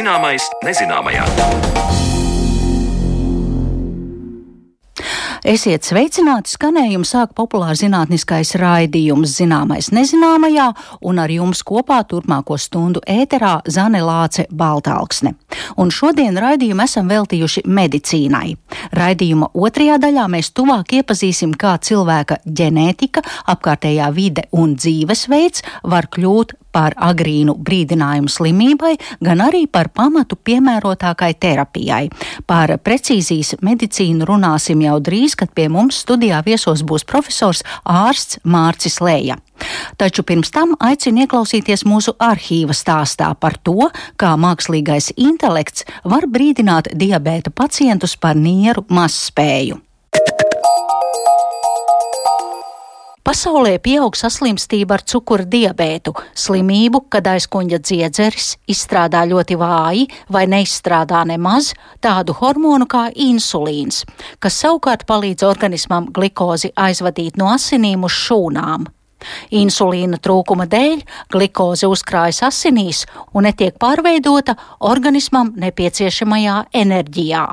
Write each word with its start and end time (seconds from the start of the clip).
Zināmais 0.00 0.40
nezināmajā. 0.64 1.26
Esiet 5.44 5.84
sveicināti, 5.84 6.54
skanējumu 6.54 7.04
sāk 7.04 7.34
populārs 7.36 7.82
zinātniskais 7.82 8.54
raidījums 8.60 9.34
Zināmais 9.36 9.90
nezināmajā, 9.92 10.70
un 11.04 11.20
ar 11.20 11.32
jums 11.32 11.60
kopā 11.68 11.98
turpmāko 12.08 12.56
stundu 12.56 13.02
ēterā 13.04 13.58
Zane 13.68 14.00
Lāce 14.04 14.46
Baltāksne. 14.48 15.34
Un 15.76 15.92
šodien 15.92 16.40
raidījumu 16.40 16.86
esam 16.86 17.12
veltījuši 17.12 17.66
medicīnai. 17.68 18.54
Raidījuma 18.96 19.50
otrajā 19.52 20.00
daļā 20.00 20.26
mēs 20.32 20.52
tuvāk 20.56 20.96
iepazīsim, 21.00 21.52
kā 21.60 21.76
cilvēka 21.76 22.40
ģenētika, 22.46 23.24
apkārtējā 23.52 24.08
vide 24.16 24.48
un 24.56 24.78
dzīvesveids 24.80 25.68
var 25.92 26.08
kļūt 26.08 26.56
par 26.72 26.94
agrīnu 26.96 27.56
brīdinājumu 27.60 28.30
slimībai, 28.30 28.94
gan 29.24 29.42
arī 29.44 29.66
par 29.70 29.90
pamatu 29.94 30.36
piemērotākai 30.36 31.32
terapijai. 31.40 32.08
Par 32.46 32.76
precīzijas 32.84 33.56
medicīnu 33.64 34.26
runāsim 34.28 34.82
jau 34.86 34.98
drīz, 35.00 35.36
kad 35.38 35.54
pie 35.54 35.68
mums 35.72 36.02
studijā 36.04 36.42
viesos 36.46 36.84
būs 36.86 37.06
profesors 37.08 37.64
ārsts 37.84 38.40
Mārcis 38.44 39.00
Lēja. 39.04 39.38
Taču 40.00 40.24
pirms 40.24 40.52
tam 40.54 40.72
aicinu 40.80 41.26
ieklausīties 41.26 41.84
mūsu 41.88 42.14
arhīva 42.16 42.76
stāstā 42.76 43.28
par 43.36 43.58
to, 43.60 43.90
kā 44.16 44.32
mākslīgais 44.40 45.12
intelekts 45.20 45.84
var 46.04 46.28
brīdināt 46.30 46.94
diabēta 46.96 47.52
pacientus 47.52 48.16
par 48.16 48.40
nieru 48.40 48.86
mazspēju. 48.88 49.80
Pasaulē 53.20 53.74
pieaug 53.84 54.16
saslimstība 54.16 54.96
ar 54.96 55.02
cukura 55.04 55.44
diabētu, 55.44 56.14
slimību, 56.40 57.02
kad 57.12 57.26
aizkuņa 57.28 57.78
dziedzeris 57.84 58.54
izstrādā 58.72 59.26
ļoti 59.28 59.58
vāji 59.60 60.06
vai 60.32 60.46
neizstrādā 60.48 61.20
nemaz 61.28 61.74
tādu 62.00 62.32
hormonu 62.40 62.88
kā 62.88 63.10
insulīns, 63.12 64.06
kas 64.40 64.56
savukārt 64.64 65.04
palīdz 65.10 65.44
organismam 65.44 66.08
glikozi 66.16 66.72
aizvadīt 66.72 67.36
no 67.36 67.52
asinīm 67.52 68.08
uz 68.08 68.16
šūnām. 68.24 68.88
Insulīna 69.52 70.16
trūkuma 70.24 70.64
dēļ 70.72 71.02
glikoze 71.32 71.90
uzkrājas 71.92 72.40
asinīs 72.48 73.04
un 73.36 73.44
netiek 73.50 73.76
pārveidota 73.76 74.56
organismam 74.80 75.52
nepieciešamajā 75.60 76.62
enerģijā. 76.72 77.50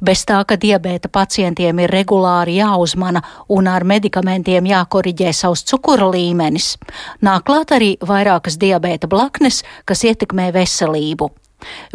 Bez 0.00 0.24
tā, 0.28 0.40
ka 0.48 0.56
diabēta 0.60 1.10
pacientiem 1.12 1.84
ir 1.84 1.92
regulāri 1.94 2.58
jāuzmana 2.60 3.22
un 3.48 3.68
ar 3.68 3.84
medikamentiem 3.84 4.66
jākoriģē 4.70 5.32
savs 5.32 5.64
cukura 5.68 6.10
līmenis, 6.14 6.74
nāk 7.22 7.46
klāt 7.48 7.74
arī 7.76 7.94
vairākas 8.00 8.58
diabēta 8.60 9.10
blaknes, 9.10 9.62
kas 9.84 10.04
ietekmē 10.04 10.50
veselību. 10.54 11.30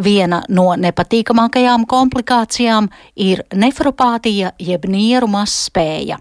Viena 0.01 0.41
no 0.49 0.71
nepatīkamākajām 0.79 1.85
komplikācijām 1.89 2.89
ir 3.15 3.43
nefropātija 3.53 4.55
jeb 4.59 4.89
nieru 4.89 5.29
mazspēja. 5.29 6.17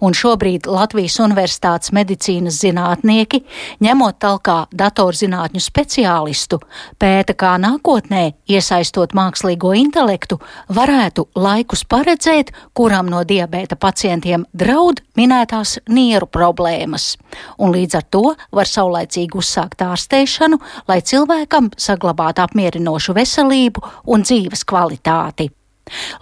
Un 0.00 0.14
šobrīd 0.16 0.66
Latvijas 0.70 1.18
Universitātes 1.22 1.92
medicīnas 1.94 2.58
zinātnieki, 2.62 3.42
ņemot 3.84 4.18
talkā 4.22 4.56
datorzinātņu 4.74 5.62
speciālistu, 5.62 6.60
pēta, 7.00 7.36
kā 7.38 7.54
nākotnē, 7.62 8.24
iesaistot 8.50 9.14
mākslīgo 9.16 9.72
intelektu, 9.78 10.40
varētu 10.68 11.28
laikus 11.38 11.84
paredzēt, 11.84 12.52
kuram 12.74 13.10
no 13.12 13.22
diabēta 13.24 13.78
pacientiem 13.80 14.46
draud 14.52 15.02
minētās 15.18 15.78
nieru 15.88 16.26
problēmas. 16.26 17.14
Un 17.58 17.74
līdz 17.76 18.00
ar 18.00 18.08
to 18.10 18.24
var 18.56 18.68
saulaicīgi 18.70 19.38
uzsākt 19.38 19.84
ārstēšanu, 19.86 20.60
lai 20.88 21.00
cilvēkam 21.00 21.70
saglabātu 21.78 22.44
apmierinošu 22.46 23.16
veselību 23.16 23.86
un 24.10 24.26
dzīves 24.26 24.66
kvalitāti. 24.66 25.50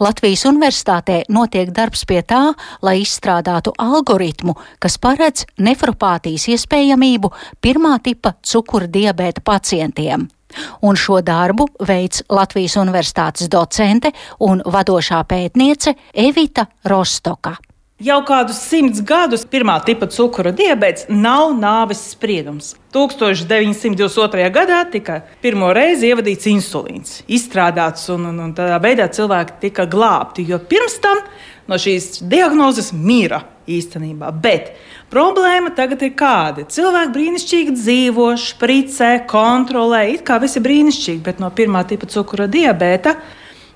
Latvijas 0.00 0.44
universitātē 0.48 1.22
notiek 1.28 1.70
darbs 1.74 2.04
pie 2.08 2.22
tā, 2.22 2.54
lai 2.82 2.98
izstrādātu 3.02 3.74
algoritmu, 3.78 4.56
kas 4.78 4.98
paredz 5.02 5.46
nefropātijas 5.58 6.48
iespējamību 6.54 7.32
pirmā 7.60 7.98
tipa 8.02 8.34
cukura 8.42 8.88
diabēta 8.90 9.44
pacientiem. 9.44 10.28
Un 10.82 10.96
šo 10.96 11.20
darbu 11.20 11.68
veids 11.84 12.24
Latvijas 12.32 12.78
universitātes 12.80 13.50
docente 13.52 14.14
un 14.40 14.62
vadošā 14.64 15.20
pētniece 15.28 15.94
Evita 16.14 16.66
Rostoka. 16.88 17.58
Jau 17.98 18.20
kādus 18.22 18.60
simtus 18.62 19.00
gadus 19.02 19.42
pirmā 19.42 19.74
tipa 19.82 20.06
cukura 20.06 20.52
diabetes 20.54 21.08
nav 21.10 21.48
nāves 21.58 21.98
spriedums. 22.12 22.76
1922. 22.94 24.44
gadā 24.54 24.84
tika 24.86 25.16
pirmo 25.42 25.72
reizi 25.74 26.06
ievadīts 26.06 26.46
insulīns, 26.46 27.16
izstrādāts, 27.26 28.04
un, 28.14 28.28
un, 28.30 28.38
un 28.44 28.52
tādā 28.54 28.76
veidā 28.84 29.08
cilvēki 29.10 29.56
tika 29.64 29.88
glābti. 29.90 30.46
Jo 30.46 30.60
pirms 30.70 30.94
tam 31.02 31.24
no 31.66 31.74
šīs 31.74 32.20
diagnozes 32.22 32.92
mira 32.94 33.42
īstenībā. 33.66 34.30
Bet 34.46 34.70
problēma 35.10 35.74
tagad 35.74 36.06
ir 36.06 36.14
kāda. 36.22 36.68
Cilvēki 36.70 37.14
brīnišķīgi 37.18 37.76
dzīvo, 37.80 38.28
spricē, 38.38 39.10
kontrolē, 39.26 40.04
it 40.14 40.22
kā 40.22 40.38
viss 40.38 40.54
ir 40.54 40.68
brīnišķīgi, 40.70 41.24
bet 41.26 41.42
no 41.42 41.50
pirmā 41.50 41.82
tipa 41.90 42.06
cukura 42.14 42.46
diabēta 42.46 43.18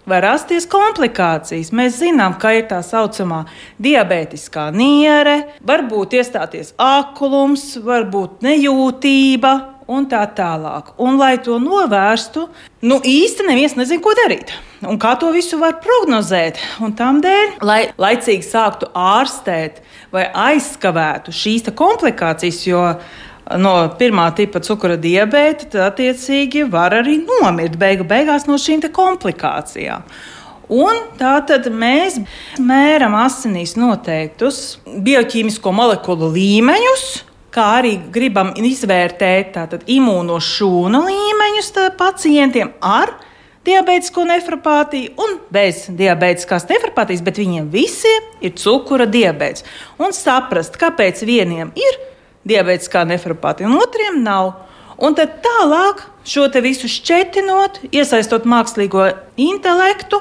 var 0.09 0.25
rasties 0.27 0.67
komplikācijas. 0.71 1.73
Mēs 1.75 2.01
zinām, 2.01 2.37
ka 2.41 2.55
ir 2.57 2.67
tā 2.71 2.81
saucamā 2.87 3.45
diabētiskā 3.83 4.71
niere, 4.75 5.43
var 5.67 5.87
būt 5.91 6.17
iestāties 6.19 6.75
aklums, 6.81 7.77
var 7.85 8.09
būt 8.11 8.43
nejūtība. 8.47 9.55
Un 9.93 10.05
tā 10.09 10.21
tālāk. 10.31 10.93
Un, 11.03 11.17
lai 11.19 11.35
to 11.43 11.57
novērstu, 11.61 12.47
nu 12.87 13.01
īsti 13.03 13.45
neviens 13.49 13.75
nezina, 13.77 14.01
ko 14.01 14.13
darīt. 14.17 14.53
Un 14.89 14.97
kā 15.03 15.17
to 15.21 15.33
visu 15.35 15.59
var 15.61 15.81
prognozēt. 15.83 16.61
Un 16.81 16.95
tādēļ, 16.97 17.57
lai 17.67 17.81
laicīgi 18.01 18.47
sāktu 18.47 18.89
ārstēt 18.95 19.83
vai 20.15 20.29
aizskavētu 20.31 21.34
šīs 21.34 21.67
komplikācijas, 21.77 22.63
jo 22.71 22.84
no 23.58 23.72
pirmā 23.98 24.28
tipa 24.36 24.62
cukura 24.64 24.98
diabēta, 25.00 25.69
tad 25.72 25.88
attiecīgi 25.91 26.66
var 26.70 26.94
arī 27.00 27.19
nomirt 27.25 27.78
beigu 27.80 28.06
beigās 28.08 28.47
no 28.48 28.58
šīm 28.60 28.84
komplikācijām. 28.92 30.06
Un 30.72 31.03
tā 31.19 31.34
tad 31.44 31.66
mēs 31.69 32.16
mēram 32.62 33.16
asinīs 33.19 33.75
noteiktus 33.76 34.78
bioķīmisko 34.86 35.72
molekulu 35.75 36.30
līmeņus, 36.32 37.04
kā 37.53 37.66
arī 37.82 37.98
gribam 38.14 38.54
izvērtēt 38.56 39.53
tātad, 39.59 39.84
imūno 39.91 40.38
šūnu 40.41 41.03
līmeņus 41.10 41.74
pacientiem 41.98 42.72
ar 42.80 43.12
diabētisko 43.66 44.24
nefropātiju 44.30 45.12
un 45.22 45.36
bez 45.53 45.84
diabētiskās 45.98 46.64
nefropātijas, 46.70 47.22
bet 47.26 47.42
viņiem 47.42 47.69
visiem 47.74 48.32
ir 48.41 48.56
cukura 48.59 49.06
diabetes. 49.06 49.66
Un 50.00 50.16
saprast, 50.16 50.78
kāpēc 50.80 51.22
vieniem 51.28 51.74
ir 51.78 52.00
diabētiskā 52.48 53.04
nefropātija, 53.08 53.70
un 53.70 53.80
otriem 53.80 54.22
nav. 54.25 54.53
Un 55.03 55.16
tad 55.19 55.41
tālāk 55.42 56.04
šo 56.28 56.47
visu 56.62 56.91
šķetinot, 56.91 57.80
iesaistot 57.91 58.44
mākslīgo 58.47 59.08
intelektu, 59.41 60.20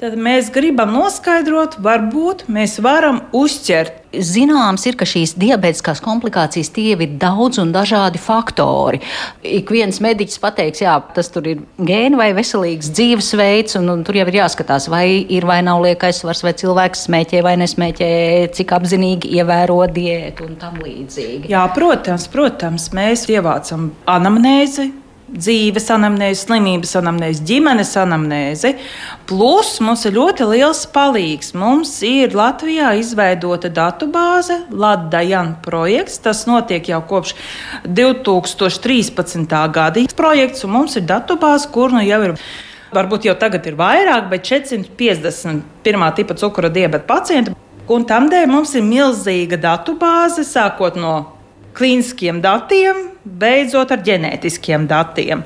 tad 0.00 0.18
mēs 0.18 0.52
gribam 0.54 0.92
noskaidrot, 0.94 1.78
varbūt 1.84 2.46
mēs 2.52 2.78
varam 2.84 3.24
uzķert 3.36 4.08
Zināms 4.08 4.86
ir, 4.88 4.96
ka 4.96 5.04
šīs 5.04 5.34
diabētiskās 5.36 6.00
komplikācijas 6.00 6.70
tie 6.72 6.94
ir 6.94 7.16
daudz 7.20 7.58
un 7.60 7.74
dažādi 7.74 8.20
faktori. 8.20 9.02
Ik 9.44 9.68
viens 9.68 10.00
mediķis 10.00 10.40
pateiks, 10.40 10.80
jā, 10.80 10.94
tas 11.12 11.28
tur 11.34 11.44
ir 11.50 11.60
gēni 11.76 12.16
vai 12.16 12.30
veselīgs 12.36 12.88
dzīvesveids, 12.96 13.76
un, 13.80 13.90
un 13.92 14.04
tur 14.08 14.16
jau 14.16 14.24
ir 14.30 14.38
jāskatās, 14.40 14.88
vai 14.88 15.04
ir 15.20 15.44
vai 15.48 15.58
nav 15.66 15.82
liekais 15.84 16.22
svars, 16.22 16.40
vai 16.46 16.54
cilvēks 16.56 17.04
smēķē 17.04 17.42
vai 17.44 17.58
nesmēķē, 17.60 18.08
cik 18.56 18.72
apzinīgi 18.78 19.34
ievēro 19.42 19.82
diētu 19.92 20.48
un 20.48 20.56
tam 20.62 20.80
līdzīgi. 20.80 21.52
Jā, 21.52 21.66
protams, 21.76 22.30
protams, 22.32 22.88
mēs 22.96 23.26
ievācam 23.28 23.90
anamnēzi 24.08 24.88
dzīves 25.32 25.88
anamnēzi, 25.92 26.44
slimības 26.46 26.94
anamnēzi, 27.00 27.44
ģimenes 27.48 27.92
anamnēzi. 28.00 28.72
Plus 29.28 29.74
mums 29.84 30.04
ir 30.08 30.16
ļoti 30.16 30.46
liels 30.52 30.84
palīgs. 30.94 31.52
Mums 31.58 31.92
ir 32.06 32.36
Latvijā 32.38 32.94
izveidota 33.00 33.70
datubāze, 33.72 34.62
Latvijas 34.70 35.54
projekts. 35.64 36.18
Tas 36.24 36.44
notiek 36.48 36.88
jau 36.88 37.02
kopš 37.08 37.34
2013. 37.84 39.58
gada 39.74 40.06
projekts, 40.18 40.64
un 40.64 40.74
mums 40.78 40.96
ir 40.98 41.06
datubāze, 41.08 41.70
kur 41.72 41.94
nu 41.94 42.02
jau 42.06 42.24
ir. 42.28 42.34
Varbūt 42.88 43.26
jau 43.28 43.34
tagad 43.36 43.66
ir 43.68 43.74
vairāk, 43.76 44.30
bet 44.30 44.46
450 44.48 45.60
pirmā 45.84 46.08
tipa 46.16 46.32
cukura 46.40 46.70
diabeta 46.72 47.04
pacienti. 47.04 47.52
Un 47.88 48.04
tam 48.08 48.30
dēļ 48.32 48.48
mums 48.48 48.72
ir 48.76 48.84
milzīga 48.84 49.58
datubāze, 49.60 50.44
sākot 50.44 50.96
no 50.96 51.37
klīniskiem 51.78 52.42
datiem, 52.44 53.08
beidzot 53.24 53.92
ar 53.94 54.02
ģenētiskiem 54.04 54.86
datiem. 54.90 55.44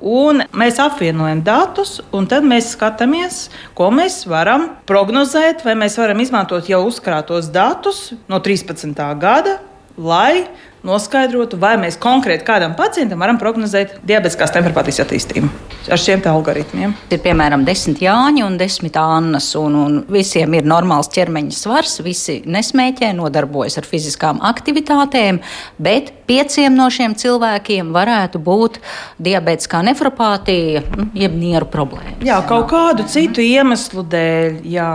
Un 0.00 0.40
mēs 0.56 0.78
apvienojam 0.80 1.42
datus, 1.44 1.98
un 2.16 2.24
tad 2.28 2.46
mēs 2.48 2.70
skatāmies, 2.72 3.42
ko 3.76 3.90
mēs 3.92 4.22
varam 4.30 4.70
prognozēt, 4.88 5.60
vai 5.66 5.74
mēs 5.76 5.98
varam 6.00 6.22
izmantot 6.24 6.70
jau 6.72 6.80
uzkrātos 6.88 7.50
datus 7.52 8.14
no 8.30 8.40
13. 8.40 8.96
gada, 9.20 9.58
lai 10.00 10.46
noskaidrotu, 10.86 11.58
vai 11.60 11.74
mēs 11.80 11.98
konkrēti 12.00 12.46
kādam 12.46 12.76
pacientam 12.78 13.20
varam 13.20 13.40
prognozēt 13.40 13.98
diabetiskās 14.06 14.54
nefropātijas 14.56 15.04
attīstību 15.04 15.50
ar 15.90 16.00
šiem 16.00 16.22
algoritmiem. 16.28 16.92
Ir 17.12 17.20
piemēram 17.24 17.64
desmit 17.64 18.02
Jāņi 18.04 18.44
un 18.44 18.56
desmit 18.60 18.96
Annas, 19.00 19.52
un, 19.58 19.76
un 19.80 19.98
visiem 20.12 20.54
ir 20.58 20.68
normāls 20.68 21.10
ķermeņa 21.14 21.56
svars, 21.56 21.98
visi 22.04 22.40
nesmēķē, 22.46 23.12
nodarbojas 23.16 23.80
ar 23.80 23.88
fiziskām 23.88 24.42
aktivitātēm, 24.50 25.40
bet 25.80 26.12
pieciem 26.30 26.76
no 26.78 26.86
šiem 26.92 27.16
cilvēkiem 27.18 27.90
varētu 27.94 28.40
būt 28.44 28.78
diabetiskā 29.22 29.82
nefropātija, 29.88 30.84
nu, 30.98 31.08
jeb 31.18 31.34
nieru 31.38 31.68
problēma. 31.70 32.18
Jā, 32.26 32.38
kaut 32.48 32.68
kādu 32.70 33.06
citu 33.10 33.42
iemeslu 33.44 34.04
dēļ. 34.10 34.60
Jā. 34.70 34.90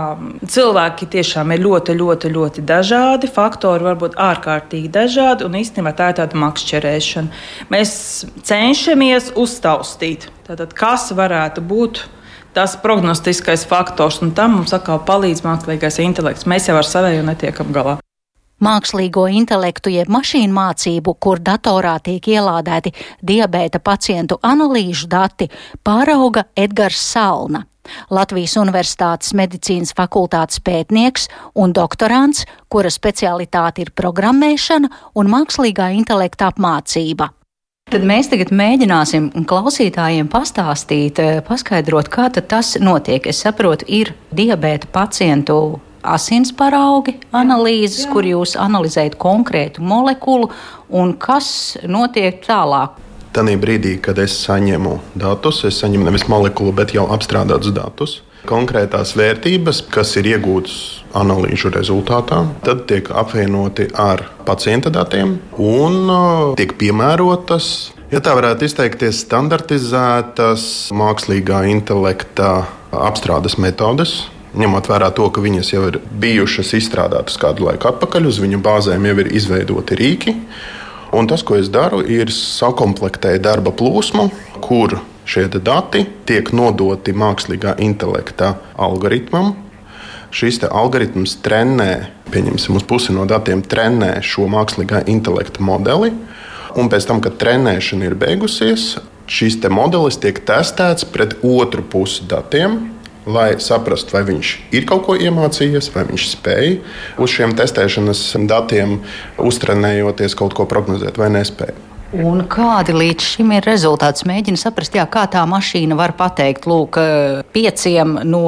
Cilvēki 0.56 1.08
tiešām 1.12 1.52
ir 1.54 1.64
ļoti, 1.66 1.96
ļoti, 1.98 2.32
ļoti 2.32 2.64
dažādi. 2.66 3.30
Faktori 3.32 3.84
var 3.84 3.98
būt 4.00 4.16
ārkārtīgi 4.22 4.90
dažādi, 4.92 5.46
un 5.48 5.58
īstenībā 5.76 5.92
tā 5.96 6.10
ir 6.10 6.16
tāda 6.20 6.40
makšķerēšana. 6.40 7.42
Mēs 7.72 7.92
cenšamies 8.48 9.34
uztaustīt, 9.36 10.30
tātad, 10.48 10.72
kas 10.72 11.10
varētu 11.12 11.60
būt 11.60 12.06
tas 12.56 12.78
prognostiskais 12.80 13.66
faktors, 13.68 14.22
un 14.24 14.32
tam 14.32 14.56
mums 14.56 14.72
atkal 14.72 15.02
palīdz 15.04 15.44
mākslīgais 15.44 16.00
intelekts. 16.00 16.48
Mēs 16.48 16.70
jau 16.70 16.78
ar 16.80 16.88
savēju 16.88 17.28
netiekam 17.28 17.72
galā. 17.76 17.98
Mākslīgo 18.56 19.26
intelektu 19.28 19.90
jeb 19.92 20.08
mašīnu 20.08 20.54
mācību, 20.56 21.12
kur 21.20 21.42
datorā 21.44 21.98
tiek 22.00 22.24
ielādēti 22.24 22.94
diabēta 23.20 23.82
pacientu 23.84 24.38
analīžu 24.40 25.10
dati, 25.12 25.50
pārauga 25.84 26.46
Edgars 26.56 27.02
Salna. 27.04 27.66
Latvijas 28.10 28.56
Universitātes 28.58 29.34
medicīnas 29.36 29.92
fakultātes 29.94 30.62
pētnieks 30.64 31.28
un 31.54 31.74
doktorants, 31.76 32.46
kura 32.72 32.90
specialitāte 32.90 33.84
ir 33.84 33.92
programmēšana 33.94 34.90
un 35.14 35.30
mākslīgā 35.30 35.92
intelekta 36.00 36.48
apmācība. 36.50 37.30
Tad 37.92 38.02
mēs 38.02 38.32
tagad 38.32 38.50
mēģināsim 38.50 39.28
klausītājiem 39.46 40.26
pastāstīt, 40.32 41.20
paskaidrot, 41.46 42.08
kā 42.10 42.26
tas 42.34 42.72
notiek. 42.82 43.28
Es 43.30 43.44
saprotu, 43.44 43.86
ir 43.86 44.10
diabēta 44.34 44.90
pacientu 44.90 45.78
asins 46.06 46.52
paraugi 46.56 47.16
analīzes, 47.36 48.04
Jā. 48.04 48.12
kur 48.12 48.28
jūs 48.28 48.56
analizējat 48.60 49.18
konkrētu 49.20 49.84
molekulu 49.84 50.50
un 50.88 51.16
kas 51.20 51.48
notiek 51.86 52.40
tālāk. 52.46 53.02
Tanī 53.36 53.58
brīdī, 53.60 53.98
kad 54.00 54.18
es 54.22 54.36
saņemu 54.46 54.94
datus, 55.18 55.64
es 55.68 55.82
saņemu 55.82 56.08
nevis 56.08 56.24
molekulu, 56.32 56.72
bet 56.76 56.94
jau 56.96 57.04
apstrādātus 57.12 57.74
datus, 57.76 58.20
konkrētās 58.48 59.12
vērtības, 59.18 59.82
kas 59.92 60.14
ir 60.16 60.30
iegūtas 60.36 60.78
analīžu 61.18 61.72
rezultātā, 61.74 62.44
tad 62.64 62.86
tiek 62.88 63.10
apvienoti 63.12 63.90
ar 63.92 64.22
pacienta 64.46 64.92
datiem 64.94 65.36
un 65.58 66.00
uh, 66.06 66.56
tiek 66.56 66.76
piemērotas 66.80 67.74
Ja 68.06 68.20
tā 68.22 68.36
varētu 68.38 68.68
izteikties, 68.68 69.24
standartizētas 69.24 70.62
mākslīgā 70.94 71.64
intelekta 71.72 72.50
apstrādes 72.94 73.56
metodes, 73.58 74.12
ņemot 74.56 74.88
vērā 74.90 75.10
to, 75.16 75.28
ka 75.30 75.42
viņas 75.44 75.72
jau 75.72 75.84
ir 75.90 76.00
bijušas 76.22 76.72
izstrādātas 76.78 77.38
kādu 77.40 77.68
laiku 77.68 77.90
atpakaļ, 77.92 78.28
uz 78.30 78.40
viņu 78.42 78.60
bāzēm 78.64 79.08
jau 79.08 79.18
ir 79.22 79.30
izveidoti 79.36 79.98
rīki. 80.00 80.34
Un 81.16 81.28
tas, 81.30 81.44
ko 81.46 81.58
es 81.60 81.68
daru, 81.72 82.02
ir 82.02 82.32
sakomplektēt 82.34 83.44
darba 83.44 83.72
plūsmu, 83.76 84.26
kur 84.64 84.98
šie 85.26 85.46
dati 85.54 86.04
tiek 86.26 86.50
nodoti 86.52 87.14
mākslīgā 87.16 87.76
intelekta 87.82 88.56
algoritmam. 88.74 89.54
Šis 90.34 90.58
algoritms 90.66 91.38
trenē, 91.44 91.92
pieņemsim, 92.34 92.76
uz 92.76 92.84
pusi 92.84 93.14
no 93.14 93.24
datiem 93.30 93.62
trenē 93.62 94.18
šo 94.26 94.48
mākslīgā 94.50 95.04
intelekta 95.08 95.62
modeli. 95.64 96.10
Un 96.76 96.90
pēc 96.92 97.06
tam, 97.08 97.22
kad 97.24 97.38
trenēšana 97.40 98.10
ir 98.10 98.18
beigusies, 98.20 98.96
šis 99.30 99.56
modelis 99.72 100.18
tiek 100.20 100.42
testēts 100.44 101.06
pret 101.08 101.38
otru 101.46 101.82
pusi 101.82 102.26
datiem, 102.28 102.95
lai 103.26 103.48
saprastu, 103.62 104.16
vai 104.16 104.22
viņš 104.30 104.52
ir 104.76 104.86
kaut 104.88 105.06
ko 105.08 105.16
iemācījies, 105.18 105.90
vai 105.94 106.06
viņš 106.10 106.28
spēja 106.36 106.78
uz 107.22 107.34
šiem 107.34 107.56
testēšanas 107.58 108.22
datiem, 108.46 109.00
uztrenējoties 109.42 110.38
kaut 110.38 110.56
ko 110.56 110.68
prognozēt 110.70 111.18
vai 111.20 111.32
nespēja. 111.34 111.76
Un 112.14 112.44
kādi 112.46 112.94
līdz 112.94 113.24
šim 113.34 113.48
ir 113.56 113.66
rezultāti? 113.66 114.22
Mēģinu 114.30 114.60
saprast, 114.60 114.94
jā, 114.94 115.02
kā 115.10 115.24
tā 115.30 115.42
mašīna 115.48 115.96
var 115.98 116.14
pateikt, 116.16 116.68
lūk, 116.70 117.00
pieciem 117.50 118.14
no 118.30 118.44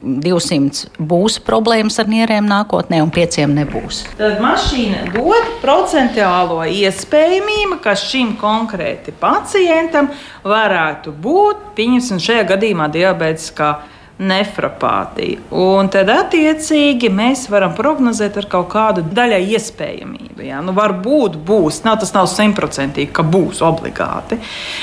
200 0.00 1.02
būs 1.10 1.40
problēmas 1.42 1.98
ar 1.98 2.08
nierēm 2.10 2.46
nākotnē, 2.46 3.02
un 3.02 3.10
pieciem 3.10 3.50
nebūs. 3.58 4.04
Tad 4.14 4.38
mašīna 4.44 5.10
dod 5.16 5.50
procentuālo 5.60 6.62
iespējamību, 6.70 7.80
ka 7.82 7.96
šim 7.98 8.36
konkrēti 8.40 9.12
pacientam 9.18 10.12
varētu 10.46 11.10
būt, 11.10 11.72
pieņemsim, 11.80 12.22
šajā 12.22 12.46
gadījumā 12.54 12.92
diabētiskā 12.94 13.74
nefropātija. 14.20 15.40
Un 15.56 15.88
tad, 15.92 16.10
attiecīgi, 16.12 17.10
mēs 17.12 17.46
varam 17.52 17.74
prognozēt 17.76 18.36
ar 18.40 18.48
kaut 18.52 18.68
kādu 18.72 19.04
daļai 19.16 19.40
iespējamību. 19.56 20.44
Ja? 20.46 20.60
Nu, 20.64 20.74
varbūt 20.76 21.38
būs, 21.46 21.82
nav, 21.86 22.00
tas 22.02 22.12
nav 22.16 22.28
simtprocentīgi, 22.30 23.12
ka 23.16 23.24
būs 23.26 23.62
obligāti. 23.64 24.40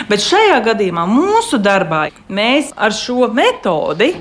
Bet 0.09 0.25
šajā 0.25 0.57
gadījumā 0.71 1.05
mūsu 1.09 1.61
darbā 1.61 2.07
mēs 2.29 2.73
ar 2.75 2.95
šo 2.95 3.29
metodi 3.33 4.13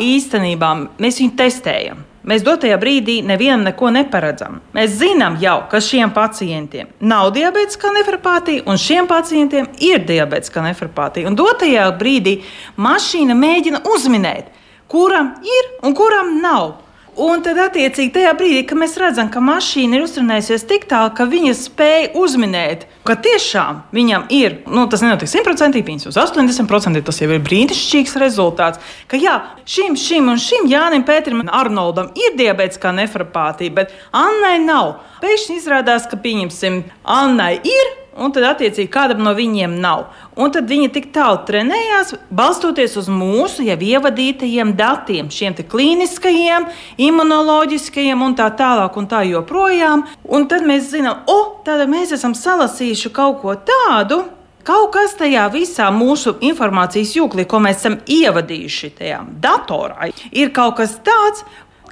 īstenībā 0.00 0.72
mēs 1.02 1.20
viņu 1.20 1.36
testējam. 1.38 2.08
Mēs 2.22 2.44
dotajā 2.46 2.76
brīdī 2.78 3.16
nevienam 3.26 3.64
neko 3.66 3.88
neparedzam. 3.90 4.60
Mēs 4.76 4.94
zinām 5.00 5.40
jau, 5.42 5.56
ka 5.70 5.80
šiem 5.82 6.12
pacientiem 6.14 6.92
nav 7.02 7.32
diabētiskā 7.34 7.90
nefropātija, 7.96 8.62
un 8.70 8.78
šiem 8.78 9.08
pacientiem 9.10 9.66
ir 9.82 10.04
diabētiskā 10.06 10.62
nefropātija. 10.68 11.26
Un 11.26 11.38
dotajā 11.38 11.88
brīdī 11.98 12.36
mašīna 12.78 13.34
mēģina 13.34 13.82
uzminēt, 13.90 14.52
kuram 14.92 15.34
ir 15.42 15.74
un 15.82 15.96
kuram 15.96 16.36
nav. 16.44 16.74
Un 17.12 17.42
tad, 17.44 17.58
attiecīgi, 17.60 18.08
tajā 18.14 18.30
brīdī, 18.38 18.62
kad 18.64 18.78
mēs 18.80 18.94
redzam, 18.96 19.28
ka 19.28 19.40
mašīna 19.44 19.98
ir 19.98 20.04
uzrunājusies 20.06 20.62
tik 20.64 20.86
tālu, 20.88 21.10
ka 21.12 21.26
viņa 21.28 21.52
spēja 21.58 22.06
uzminēt, 22.16 22.86
ka 23.04 23.18
tiešām 23.20 23.82
viņam 23.92 24.24
ir, 24.32 24.62
nu, 24.64 24.86
tas 24.88 25.04
nenotiek 25.04 25.28
simtprocentīgi, 25.28 25.84
viņas 25.90 26.08
uz 26.08 26.16
80%, 26.22 27.04
tas 27.04 27.20
jau 27.20 27.28
ir 27.28 27.44
brīnišķīgs 27.44 28.16
rezultāts. 28.22 28.80
Ka 29.12 29.20
jā, 29.20 29.36
šim, 29.68 29.92
šim 30.00 30.32
un 30.32 30.40
šim 30.40 30.70
Jānim 30.72 31.04
Pēterim 31.04 31.44
un 31.44 31.52
Arnoldam 31.52 32.08
ir 32.16 32.32
diabētiskā 32.40 32.96
nefropātija, 32.96 33.76
bet 33.76 33.92
Annai 34.16 34.56
nav. 34.64 35.02
Pēkšņi 35.20 35.60
izrādās, 35.60 36.08
ka, 36.08 36.16
pieņemsim, 36.16 36.80
Annai 37.04 37.58
ir 37.60 37.98
un 38.16 38.32
tad, 38.34 38.44
attiecīgi, 38.50 38.90
kādam 38.92 39.22
no 39.24 39.32
viņiem 39.36 39.78
nav. 39.80 40.06
Un 40.36 40.52
tad 40.54 40.68
viņi 40.70 40.90
tik 40.94 41.08
tālu 41.14 41.40
trenējās, 41.48 42.14
balstoties 42.32 42.96
uz 43.00 43.08
mūsu 43.12 43.64
jau 43.66 43.76
ievadītajiem 43.76 44.74
datiem, 44.78 45.30
šiem 45.32 45.56
klīniskajiem, 45.56 46.68
imunoloģiskajiem 47.08 48.22
un 48.24 48.36
tā 48.38 48.50
tālāk, 48.58 48.96
un 48.96 49.08
tā 49.08 49.24
joprojām. 49.28 50.06
Un 50.24 50.46
tad 50.48 50.66
mēs 50.68 50.90
zinām, 50.92 51.24
o, 51.28 51.40
tad 51.66 51.84
mēs 51.90 52.14
esam 52.16 52.36
salasījuši 52.36 53.12
kaut 53.12 53.42
ko 53.42 53.56
tādu. 53.56 54.22
Kaut 54.62 54.92
kas 54.94 55.16
tajā 55.18 55.48
visā 55.50 55.88
mūsu 55.90 56.36
informācijas 56.46 57.16
jūklī, 57.16 57.48
ko 57.50 57.58
mēs 57.64 57.80
esam 57.80 57.96
ievadījuši 58.06 58.90
tajā 59.00 59.18
datorā, 59.42 60.12
ir 60.30 60.52
kaut 60.54 60.76
kas 60.78 60.94
tāds, 61.02 61.42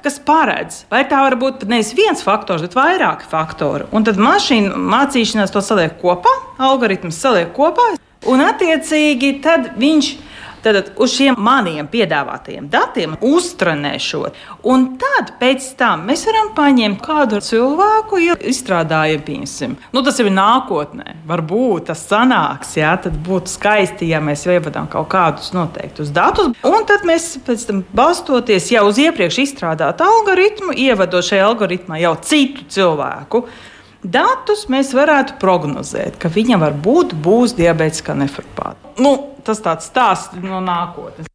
kas 0.03 0.17
paredz, 0.25 0.83
vai 0.91 1.03
tā 1.09 1.21
var 1.25 1.37
būt 1.41 1.67
nevis 1.69 1.93
viens 1.97 2.23
faktors, 2.25 2.65
bet 2.65 2.77
vairāki 2.77 3.29
faktori. 3.31 3.87
Un 3.95 4.07
tad 4.07 4.19
mašīna 4.21 4.75
mācīšanās 4.75 5.53
to 5.53 5.63
saliek 5.65 5.97
kopā, 6.01 6.33
algoritms 6.61 7.21
saliek 7.21 7.53
kopā, 7.55 7.93
un 8.31 8.43
attiecīgi 8.45 9.37
tad 9.45 9.73
viņš 9.81 10.11
ir 10.11 10.30
Tad 10.61 10.91
uz 11.01 11.13
šiem 11.15 11.37
maniem 11.41 11.87
piedāvātajiem 11.89 12.67
datiem 12.71 13.15
uztrenēšot. 13.25 14.37
Un 14.69 14.85
tad 15.01 15.33
pēc 15.41 15.71
tam 15.79 16.05
mēs 16.09 16.25
varam 16.29 16.51
paņemt 16.57 17.01
kādu 17.01 17.41
cilvēku, 17.41 18.19
ja 18.21 18.35
izstrādājam, 18.37 19.23
piemēram, 19.25 19.77
nu, 19.95 20.03
tas 20.05 20.19
ir 20.21 20.29
nākotnē. 20.33 21.15
Varbūt 21.29 21.89
tas 21.89 22.03
sanāks, 22.09 22.75
jā, 22.77 22.93
tad 23.01 23.17
būtu 23.25 23.49
skaisti, 23.49 24.11
ja 24.11 24.21
mēs 24.23 24.45
ievadām 24.45 24.89
kaut 24.91 25.09
kādus 25.13 25.51
noteiktus 25.55 26.13
datus. 26.13 26.53
Un 26.67 26.85
tad 26.89 27.07
mēs 27.07 27.33
pēc 27.45 27.65
tam 27.69 27.83
balstoties 27.97 28.69
jau 28.73 28.85
uz 28.89 29.01
iepriekš 29.01 29.41
izstrādātu 29.47 30.05
algoritmu, 30.05 30.75
ievadot 30.77 31.25
šajā 31.25 31.49
algoritmā 31.49 32.01
jau 32.03 32.15
citu 32.25 32.67
cilvēku. 32.71 33.45
Datus 34.01 34.65
mēs 34.71 34.95
varētu 34.97 35.37
prognozēt, 35.41 36.17
ka 36.21 36.31
viņam 36.33 36.63
varbūt 36.65 37.13
būs 37.21 37.53
diabētiskā 37.59 38.15
nefropāta. 38.17 38.95
Nu, 39.01 39.13
tas 39.45 39.61
tāds 39.61 39.91
stāsts 39.91 40.41
no 40.41 40.61
nākotnes. 40.65 41.30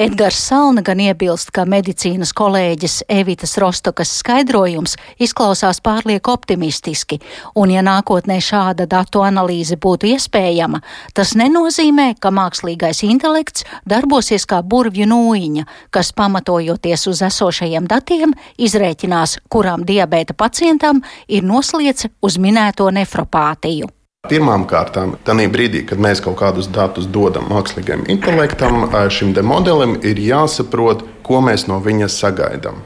Edgars 0.00 0.38
Salna 0.48 0.80
gan 0.80 0.96
iebilst, 1.04 1.50
ka 1.52 1.66
medicīnas 1.68 2.30
kolēģis 2.32 2.94
Evitas 3.12 3.58
Rostokas 3.60 4.14
skaidrojums 4.22 4.94
izklausās 5.20 5.82
pārlieku 5.84 6.32
optimistiski, 6.32 7.18
un 7.60 7.74
ja 7.74 7.82
nākotnē 7.84 8.38
šāda 8.40 8.86
datu 8.88 9.20
analīze 9.26 9.76
būtu 9.76 10.08
iespējama, 10.14 10.80
tas 11.12 11.34
nenozīmē, 11.36 12.14
ka 12.16 12.32
mākslīgais 12.32 13.02
intelekts 13.10 13.68
darbosies 13.84 14.48
kā 14.48 14.62
burvju 14.64 15.04
nūjiņa, 15.12 15.68
kas 15.92 16.14
pamatojoties 16.16 17.08
uz 17.12 17.20
esošajiem 17.28 17.92
datiem 17.92 18.32
izrēķinās, 18.56 19.36
kurām 19.52 19.84
diabēta 19.84 20.32
pacientam 20.32 21.04
ir 21.28 21.44
noslieca 21.44 22.08
uz 22.24 22.40
minēto 22.40 22.88
nefropātiju. 22.88 23.99
Pirmām 24.28 24.66
kārtām, 24.68 25.14
tajā 25.24 25.48
brīdī, 25.48 25.80
kad 25.88 25.98
mēs 25.98 26.20
kaut 26.20 26.36
kādus 26.38 26.66
datus 26.68 27.06
dodam 27.08 27.46
mākslīgajam 27.48 28.02
intelektam, 28.12 28.82
šim 29.08 29.32
modelim 29.48 29.94
ir 30.04 30.20
jāsaprot, 30.20 31.06
ko 31.24 31.40
mēs 31.40 31.64
no 31.70 31.78
viņa 31.80 32.08
sagaidām. 32.12 32.82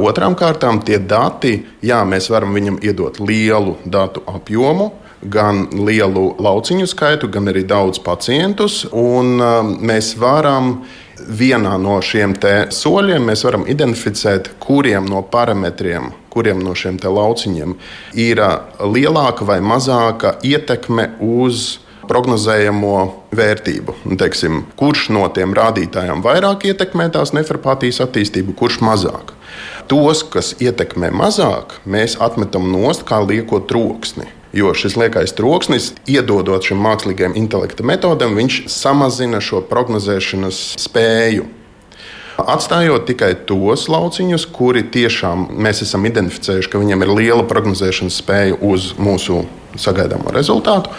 Otrām 0.00 0.34
kārtām, 0.40 0.80
tie 0.80 0.96
dati, 0.98 1.66
jā, 1.84 2.00
mēs 2.08 2.30
varam 2.32 2.56
viņam 2.56 2.80
iedot 2.80 3.20
lielu 3.20 3.76
datu 3.84 4.24
apjomu, 4.24 4.88
gan 5.20 5.66
lielu 5.74 6.24
lauciņu 6.40 6.88
skaitu, 6.88 7.28
gan 7.28 7.52
arī 7.52 7.66
daudz 7.68 8.00
pacientus. 8.00 8.86
Mēs 8.90 10.14
varam 10.16 10.78
vienā 11.26 11.74
no 11.80 11.98
šiem 12.04 12.36
soļiem 12.74 13.28
mēs 13.30 13.44
varam 13.46 13.66
identificēt, 13.68 14.54
kuriem 14.62 15.08
no 15.08 15.22
parametriem, 15.22 16.12
kuriem 16.30 16.62
no 16.62 16.74
šiem 16.74 16.98
lauciņiem 17.02 17.74
ir 18.14 18.42
lielāka 18.80 19.44
vai 19.44 19.60
mazāka 19.60 20.36
ietekme 20.42 21.10
uz 21.20 21.78
prognozējamo 22.08 22.94
vērtību. 23.36 23.94
Teiksim, 24.18 24.62
kurš 24.80 25.08
no 25.12 25.26
tiem 25.34 25.52
rādītājiem 25.56 26.22
vairāk 26.24 26.64
ietekmē 26.70 27.10
tās 27.12 27.34
nefropātijas 27.36 28.00
attīstību, 28.06 28.56
kurš 28.56 28.80
mazāk. 28.84 29.34
Tos, 29.88 30.24
kas 30.32 30.54
ietekmē 30.60 31.10
mazāk, 31.12 31.78
mēs 31.84 32.16
atmetam 32.24 32.70
nost 32.72 33.04
kā 33.08 33.20
lieko 33.24 33.60
troksni. 33.68 34.28
Jo 34.52 34.72
šis 34.72 34.96
liekais 34.96 35.34
troksnis, 35.36 35.90
iedodot 36.08 36.64
šim 36.64 36.80
mākslīgajam 36.80 37.36
intelekta 37.36 37.84
metodam, 37.84 38.32
viņš 38.38 38.62
samazina 38.72 39.42
šo 39.44 39.60
prognozēšanas 39.68 40.60
spēju. 40.80 41.44
Atstājot 42.38 43.08
tikai 43.08 43.32
tos 43.48 43.88
lauciņus, 43.90 44.46
kuri 44.54 44.84
tiešām 44.94 45.48
mēs 45.58 45.82
esam 45.84 46.06
identificējuši, 46.06 46.70
ka 46.70 46.80
viņiem 46.80 47.02
ir 47.04 47.12
liela 47.18 47.44
prognozēšanas 47.50 48.20
spēja 48.22 48.60
uz 48.62 48.92
mūsu 48.96 49.42
sagaidāmo 49.76 50.32
rezultātu. 50.32 50.94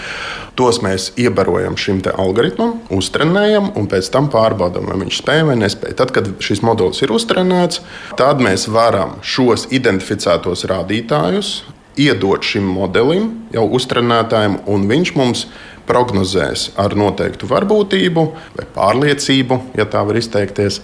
Tos 0.60 0.82
mēs 0.84 1.14
iebarojam 1.18 1.78
šim 1.80 2.04
algoritmam, 2.12 2.76
uztrenējam 2.92 3.72
un 3.80 3.88
pēc 3.90 4.12
tam 4.12 4.28
pārbaudām, 4.30 4.92
vai 4.92 5.00
viņš 5.06 5.24
spēj 5.24 5.46
vai 5.48 5.58
nespēj. 5.64 5.96
Tad, 6.04 6.12
kad 6.14 6.30
šis 6.44 6.62
modelis 6.68 7.02
ir 7.02 7.16
uztrenēts, 7.16 7.82
tad 8.20 8.44
mēs 8.44 8.68
varam 8.70 9.18
šos 9.24 9.70
identificētos 9.72 10.68
rādītājus 10.70 11.54
iedot 12.00 12.46
šim 12.46 12.68
modelim, 12.78 13.30
jau 13.54 13.66
uztrenētājiem, 13.76 14.62
un 14.72 14.88
viņš 14.90 15.14
mums 15.20 15.46
prognozēs 15.90 16.70
ar 16.80 16.96
noteiktu 16.98 17.50
varbūtību 17.50 18.26
vai 18.58 18.68
pārliecību, 18.76 19.62
ja 19.80 19.88
tā 19.90 20.04
var 20.06 20.20
izteikties, 20.20 20.80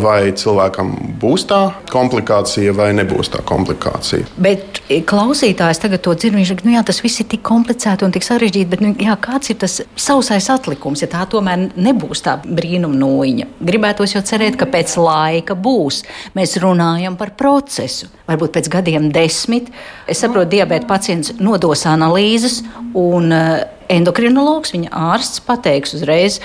vai 0.00 0.30
cilvēkam 0.36 0.92
būs 1.20 1.46
tā 1.50 1.60
komplikācija 1.90 2.74
vai 2.76 2.90
nebūs 2.96 3.32
tā 3.32 3.42
komplikācija. 3.46 4.28
Bet 4.40 4.82
klausītājs 5.08 5.80
tagad 5.82 6.04
to 6.04 6.14
dzird, 6.14 6.36
viņš 6.38 6.52
saka, 6.52 6.66
nu 6.66 6.74
jā, 6.76 6.84
tas 6.86 7.00
viss 7.02 7.22
ir 7.22 7.28
tik 7.30 7.42
komplicēti 7.46 8.06
un 8.06 8.14
tik 8.14 8.26
sarežģīti, 8.26 8.70
bet 8.70 8.84
nu, 8.84 8.92
jā, 9.00 9.16
kāds 9.22 9.52
ir 9.52 9.60
tas 9.64 9.80
sausais 9.98 10.50
atlikums, 10.52 11.04
ja 11.04 11.10
tā 11.10 11.24
tomēr 11.30 11.68
nebūs 11.74 12.24
tā 12.26 12.36
brīnuma 12.44 13.00
noiņa? 13.00 13.50
Gribētos 13.70 14.16
jau 14.16 14.24
cerēt, 14.26 14.58
ka 14.60 14.68
pēc 14.70 14.96
laika 15.00 15.56
būs. 15.58 16.02
Mēs 16.38 16.56
runājam 16.62 17.18
par 17.20 17.34
procesu. 17.38 18.10
Varbūt 18.30 18.54
pēc 18.54 18.70
gadiem 18.72 19.10
desmit, 19.14 19.72
es 20.10 20.22
saprotu, 20.22 20.54
diabēta 20.54 20.88
pacients 20.90 21.34
nodos 21.42 21.86
analīzes 21.90 22.60
un 22.94 23.34
uh, 23.34 23.79
endokrinologs, 23.90 24.74
viņa 24.76 24.92
ārsts 25.10 25.42
pateiks 25.46 25.96
uzreiz, 25.98 26.40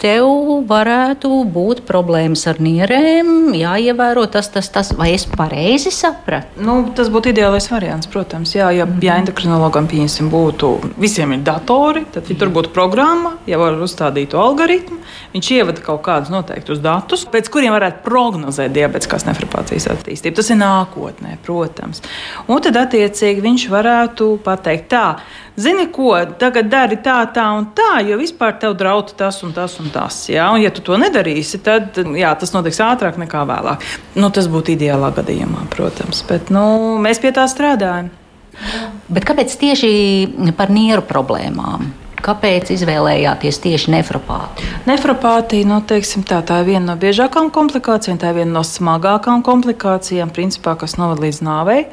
tev 0.00 0.64
varētu 0.68 1.28
būt 1.52 1.82
problēmas 1.88 2.46
ar 2.50 2.60
nierēm, 2.62 3.52
jāievēro 3.56 4.24
tas, 4.32 4.48
tas, 4.52 4.70
tas. 4.72 4.92
Vai 4.96 5.12
es 5.14 5.26
pareizi 5.28 5.92
sapratu? 5.94 6.62
Nu, 6.64 6.78
tas 6.96 7.10
būtu 7.12 7.32
ideālais 7.34 7.68
variants, 7.70 8.08
protams. 8.10 8.54
Jā, 8.56 8.70
ja, 8.74 8.86
ja 9.04 9.18
endokrinologam 9.20 9.88
pieņemsim, 9.90 10.30
būtu 10.32 10.72
visiem 11.00 11.36
ir 11.36 11.44
datori, 11.46 12.06
tad 12.14 12.30
ja 12.30 12.38
tur 12.40 12.52
būtu 12.54 12.72
programma, 12.74 13.36
ja 13.50 13.60
var 13.60 13.76
uzstādīt 13.80 14.34
algoritmu. 14.36 15.00
Viņš 15.34 15.52
ievada 15.58 15.84
kaut 15.84 16.02
kādus 16.06 16.32
noteiktus 16.32 16.80
datus, 16.82 17.26
pēc 17.28 17.50
kuriem 17.52 17.76
varētu 17.76 18.04
prognozēt 18.06 18.72
diabetiskās 18.74 19.26
nefropātijas 19.28 19.90
attīstību. 19.92 20.38
Tas 20.40 20.50
ir 20.52 20.60
nākotnē, 20.62 21.36
protams. 21.44 22.02
Un 22.48 22.64
tad, 22.64 22.80
attiecīgi, 22.80 23.44
viņš 23.44 23.68
varētu 23.72 24.32
pateikt 24.46 24.90
tā 24.94 25.06
zini, 25.60 25.86
ko 25.92 26.14
tagad 26.40 26.70
dari 26.72 26.98
tā, 27.04 27.18
tā 27.34 27.46
un 27.56 27.70
tā, 27.76 28.00
jo 28.06 28.18
vispār 28.20 28.56
tev 28.62 28.76
draud 28.80 29.12
tas 29.18 29.42
un 29.46 29.52
tas 29.56 29.76
un 29.82 29.90
tas. 29.92 30.22
Jā? 30.32 30.48
Un, 30.54 30.62
ja 30.64 30.72
tu 30.74 30.84
to 30.84 30.98
nedarīsi, 31.00 31.60
tad 31.64 32.00
jā, 32.16 32.32
tas 32.40 32.54
notiks 32.56 32.80
ātrāk 32.84 33.20
nekā 33.20 33.44
vēlāk. 33.48 33.86
Nu, 34.16 34.32
tas 34.34 34.48
būtu 34.50 34.74
ideālā 34.76 35.12
gadījumā, 35.16 35.66
protams, 35.72 36.24
bet 36.28 36.52
nu, 36.54 36.64
mēs 37.02 37.22
pie 37.22 37.34
tā 37.36 37.46
strādājam. 37.50 38.10
Bet 39.08 39.24
kāpēc 39.28 39.54
tieši 39.60 39.90
par 40.58 40.72
nieru 40.72 41.04
problēmām? 41.06 41.90
Kāpēc 42.20 42.68
izvēlējāties 42.74 43.62
tieši 43.64 43.94
nefropātiju? 43.94 44.80
Nefropātija, 44.84 45.64
nu, 45.70 45.78
teiksim, 45.88 46.26
tā, 46.28 46.42
tā 46.44 46.58
ir 46.60 46.74
viena 46.74 46.90
no 46.90 46.96
biežākajām 47.00 47.48
komplikācijām, 47.54 48.18
tā 48.20 48.34
ir 48.34 48.42
viena 48.42 48.58
no 48.58 48.64
smagākajām 48.66 49.40
komplikācijām, 49.46 50.32
principā, 50.36 50.76
kas 50.76 50.98
noved 51.00 51.22
līdz 51.24 51.40
nāvei 51.46 51.86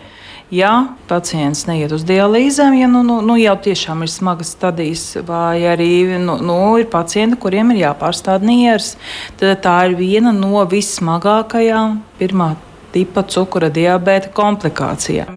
ja 0.52 0.72
pacients 1.08 1.66
neiet 1.68 1.92
uz 1.96 2.06
dialīzēm, 2.08 2.78
ja 2.80 2.88
nu, 2.92 3.04
nu, 3.06 3.20
nu 3.26 3.38
jau 3.40 3.56
tiešām 3.68 4.04
ir 4.06 4.12
smagas 4.12 4.54
stadijas, 4.56 5.06
vai 5.28 5.64
arī 5.68 6.20
nu, 6.22 6.38
nu, 6.44 6.60
ir 6.80 6.88
pacienti, 6.92 7.40
kuriem 7.42 7.74
ir 7.74 7.84
jāpārstāda 7.88 8.48
nieres, 8.48 8.96
tad 9.40 9.64
tā 9.66 9.78
ir 9.90 9.98
viena 10.00 10.34
no 10.36 10.64
vissmagākajām 10.70 12.00
pirmā 12.20 12.54
tipa 12.96 13.26
cukura 13.28 13.70
diabēta 13.74 14.32
komplikācijām. 14.36 15.36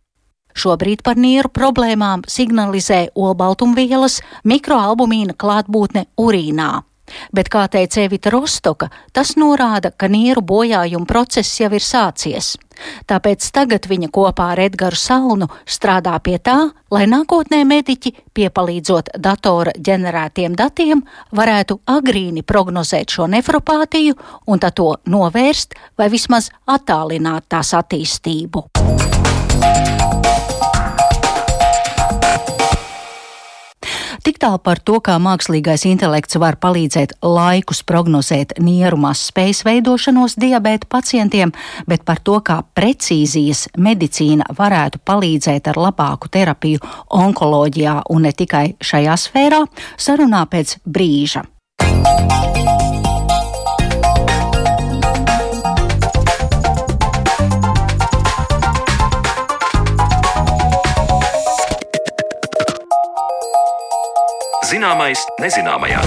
Šobrīd 0.60 1.04
par 1.06 1.18
nieru 1.20 1.48
problēmām 1.54 2.24
signalizē 2.28 3.08
olbaltumvielas 3.14 4.18
mikroalbumīna 4.44 5.36
klātbūtne 5.38 6.08
urīnā. 6.20 6.70
Bet, 7.32 7.50
kā 7.52 7.66
teica 7.70 8.04
Evita 8.04 8.32
Rostoka, 8.34 8.90
tas 9.12 9.36
norāda, 9.40 9.92
ka 9.96 10.08
nieru 10.08 10.42
bojājuma 10.42 11.08
process 11.08 11.60
jau 11.60 11.70
ir 11.74 11.84
sācies. 11.84 12.56
Tāpēc 13.10 13.44
tagad 13.52 13.86
viņa 13.90 14.08
kopā 14.14 14.50
ar 14.54 14.62
Edgars 14.64 15.02
Salnu 15.08 15.50
strādā 15.68 16.14
pie 16.24 16.38
tā, 16.38 16.56
lai 16.90 17.04
nākotnē 17.10 17.60
mediķi, 17.68 18.14
piepalīdzot 18.36 19.12
datora 19.20 19.74
ģenerētiem 19.76 20.56
datiem, 20.56 21.04
varētu 21.36 21.80
agrīni 21.90 22.42
prognozēt 22.42 23.16
šo 23.16 23.28
nefropātiju 23.30 24.16
un 24.46 24.64
to 24.70 24.90
novērst 25.04 25.76
vai 25.98 26.08
vismaz 26.12 26.50
attālināt 26.66 27.50
tās 27.52 27.74
attīstību. 27.76 28.68
Tik 34.30 34.36
tālu 34.38 34.60
par 34.62 34.78
to, 34.78 35.00
kā 35.02 35.16
mākslīgais 35.18 35.82
intelekts 35.90 36.36
var 36.38 36.54
palīdzēt 36.62 37.16
laikus 37.26 37.80
prognozēt 37.82 38.52
nieru 38.62 38.94
mazspējas 39.02 39.64
veidošanos 39.66 40.36
diabēta 40.38 40.86
pacientiem, 40.86 41.50
bet 41.90 42.04
par 42.06 42.22
to, 42.22 42.36
kā 42.38 42.60
precīzijas 42.78 43.64
medicīna 43.74 44.46
varētu 44.54 45.02
palīdzēt 45.02 45.66
ar 45.74 45.82
labāku 45.82 46.30
terapiju 46.30 46.78
onkoloģijā 47.10 47.96
un 48.14 48.28
ne 48.28 48.30
tikai 48.30 48.68
šajā 48.78 49.18
sfērā, 49.18 49.64
sarunā 49.98 50.46
pēc 50.54 50.78
brīža. 50.86 51.42
Zināmais 64.70 65.18
nezināmajā. 65.42 65.98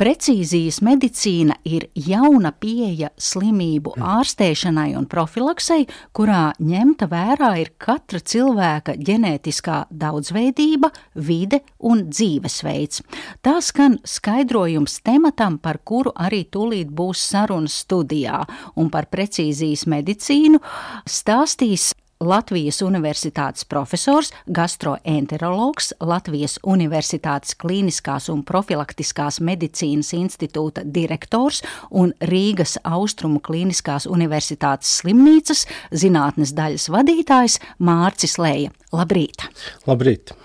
Precīzijas 0.00 0.78
medicīna 0.84 1.54
ir 1.68 1.86
jauna 1.96 2.50
pieeja 2.56 3.10
slimību 3.20 3.94
ārstēšanai 3.96 4.94
un 4.96 5.04
profilaksei, 5.08 5.86
kurā 6.16 6.54
ņemta 6.56 7.08
vērā 7.08 7.50
ir 7.60 7.72
katra 7.80 8.20
cilvēka 8.32 8.94
ģenētiskā 8.96 9.78
daudzveidība, 10.02 10.88
vide 11.20 11.62
un 11.84 12.06
dzīvesveids. 12.08 13.04
Tā 13.44 13.56
skan 13.64 13.98
skaidrojums 14.04 14.98
tematam, 15.04 15.56
par 15.60 15.80
kuru 15.84 16.12
arī 16.16 16.46
tūlīt 16.48 16.92
būs 16.92 17.24
sarunas 17.32 17.80
studijā, 17.86 18.40
un 18.76 18.92
par 18.92 19.08
precīzijas 19.12 19.84
medicīnu 19.88 20.60
stāstīs 21.08 21.90
Latvijas 22.20 22.82
Universitātes 22.84 23.64
profesors, 23.64 24.28
gastroenterologs, 24.52 25.94
Latvijas 26.04 26.58
Universitātes 26.68 27.54
Kliniskās 27.56 28.28
un 28.28 28.42
profilaktiskās 28.44 29.38
medicīnas 29.40 30.12
institūta 30.18 30.84
direktors 30.84 31.62
un 31.88 32.12
Rīgas 32.20 32.76
Austrumu 32.84 33.40
Kliniskās 33.40 34.04
Universitātes 34.04 34.92
slimnīcas 35.00 35.64
zinātnes 35.96 36.52
daļas 36.52 36.90
vadītājs 36.92 37.56
Mārcis 37.88 38.36
Lēja. 38.36 38.76
Labrīt! 38.92 39.48
Labrīt! 39.88 40.36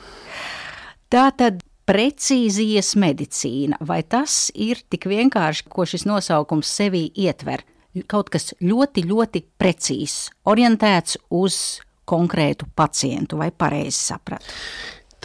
Tātad 1.12 1.60
precīzijas 1.84 2.96
medicīna, 2.96 3.84
vai 3.84 4.00
tas 4.08 4.48
ir 4.56 4.80
tik 4.88 5.12
vienkārši, 5.12 5.68
ko 5.68 5.84
šis 5.84 6.08
nosaukums 6.08 6.72
sevī 6.72 7.10
ietver? 7.20 7.68
Kaut 8.12 8.30
kas 8.34 8.52
ļoti, 8.60 9.06
ļoti 9.08 9.42
precīzs, 9.60 10.30
orientēts 10.52 11.16
uz 11.32 11.60
konkrētu 12.06 12.68
pacientu, 12.76 13.40
vai 13.40 13.52
pareizi 13.56 14.02
sapratu? 14.12 14.52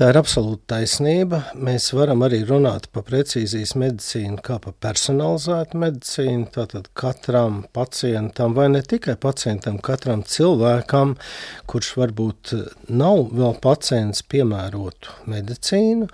Tā 0.01 0.07
ir 0.15 0.17
absolūta 0.17 0.79
taisnība. 0.79 1.43
Mēs 1.61 1.91
varam 1.93 2.23
arī 2.25 2.39
runāt 2.49 2.87
par 2.89 3.03
precīzijas 3.05 3.75
medicīnu 3.77 4.39
kā 4.41 4.55
par 4.65 4.73
personalizētu 4.81 5.77
medicīnu. 5.83 6.47
Tātad 6.55 6.87
katram 6.97 7.59
pacientam, 7.77 8.55
vai 8.57 8.71
ne 8.73 8.81
tikai 8.81 9.19
pacientam, 9.21 9.77
katram 9.85 10.23
cilvēkam, 10.25 11.19
kurš 11.69 11.91
varbūt 12.01 12.55
nav 12.89 13.27
vēl 13.43 13.61
pacients, 13.61 14.25
piemērotu 14.25 15.19
medicīnu. 15.29 16.09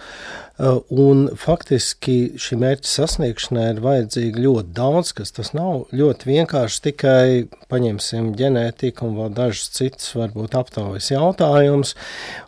Un 0.56 1.22
faktiski 1.36 2.40
šī 2.40 2.56
mērķa 2.58 2.88
sasniegšanai 2.88 3.68
ir 3.74 3.80
vajadzīgi 3.84 4.42
ļoti 4.48 4.74
daudz, 4.74 5.14
kas 5.18 5.34
tas 5.36 5.52
nav 5.54 5.84
ļoti 5.94 6.30
vienkārši 6.30 6.82
tikai 6.88 7.26
paņemsim 7.70 8.32
ģenētiku 8.38 9.04
un 9.04 9.18
vēl 9.20 9.34
dažus 9.36 9.68
citus 9.76 10.14
varbūt 10.16 10.56
aptaujas 10.56 11.10
jautājumus 11.12 11.92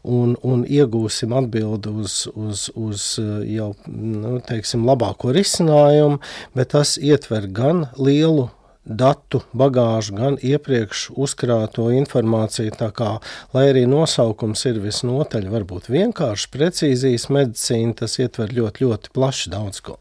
un, 0.09 0.39
un 0.41 0.65
iegūsim 0.65 1.28
saņemsim 1.29 1.33
atbildi 1.33 1.89
uz, 1.89 2.29
uz, 2.35 2.71
uz 2.75 3.19
eh, 3.19 3.57
jau 3.57 3.75
nu, 3.87 4.41
teiksim, 4.41 4.87
labāko 4.87 5.33
risinājumu, 5.33 6.21
bet 6.55 6.73
tas 6.73 6.99
ietver 6.99 7.49
gan 7.51 7.89
lielu 7.99 8.51
datu 8.85 9.43
bagāžu, 9.53 10.17
gan 10.17 10.39
iepriekš 10.41 11.11
uzkrāto 11.15 11.91
informāciju. 11.93 12.73
Tā 12.79 12.91
kā, 12.91 13.21
lai 13.53 13.69
arī 13.71 13.87
nosaukums 13.87 14.65
ir 14.67 14.81
visnotaļ 14.81 15.51
varbūt 15.53 15.91
vienkārši 15.91 16.49
precīzijas 16.51 17.29
medicīna, 17.29 17.95
tas 18.01 18.19
ietver 18.19 18.49
ļoti, 18.49 18.87
ļoti 18.87 19.13
plaši 19.13 19.51
daudz 19.53 19.81
ko. 19.85 19.99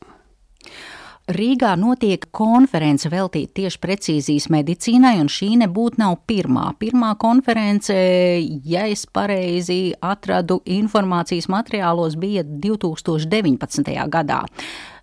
Rīgā 1.28 1.74
notiek 1.76 2.24
konference 2.32 3.10
veltīta 3.12 3.58
tieši 3.60 3.80
precīzijas 3.84 4.46
medicīnai, 4.54 5.18
un 5.20 5.28
šī 5.28 5.58
nebūtu 5.60 6.00
nav 6.00 6.22
pirmā. 6.24 6.70
Pirmā 6.80 7.10
konference, 7.20 7.98
ja 8.64 8.86
es 8.88 9.04
pareizi 9.12 9.92
atradu 10.00 10.62
informācijas 10.64 11.50
materiālos, 11.52 12.16
bija 12.16 12.46
2019. 12.48 13.92
gadā. 14.08 14.46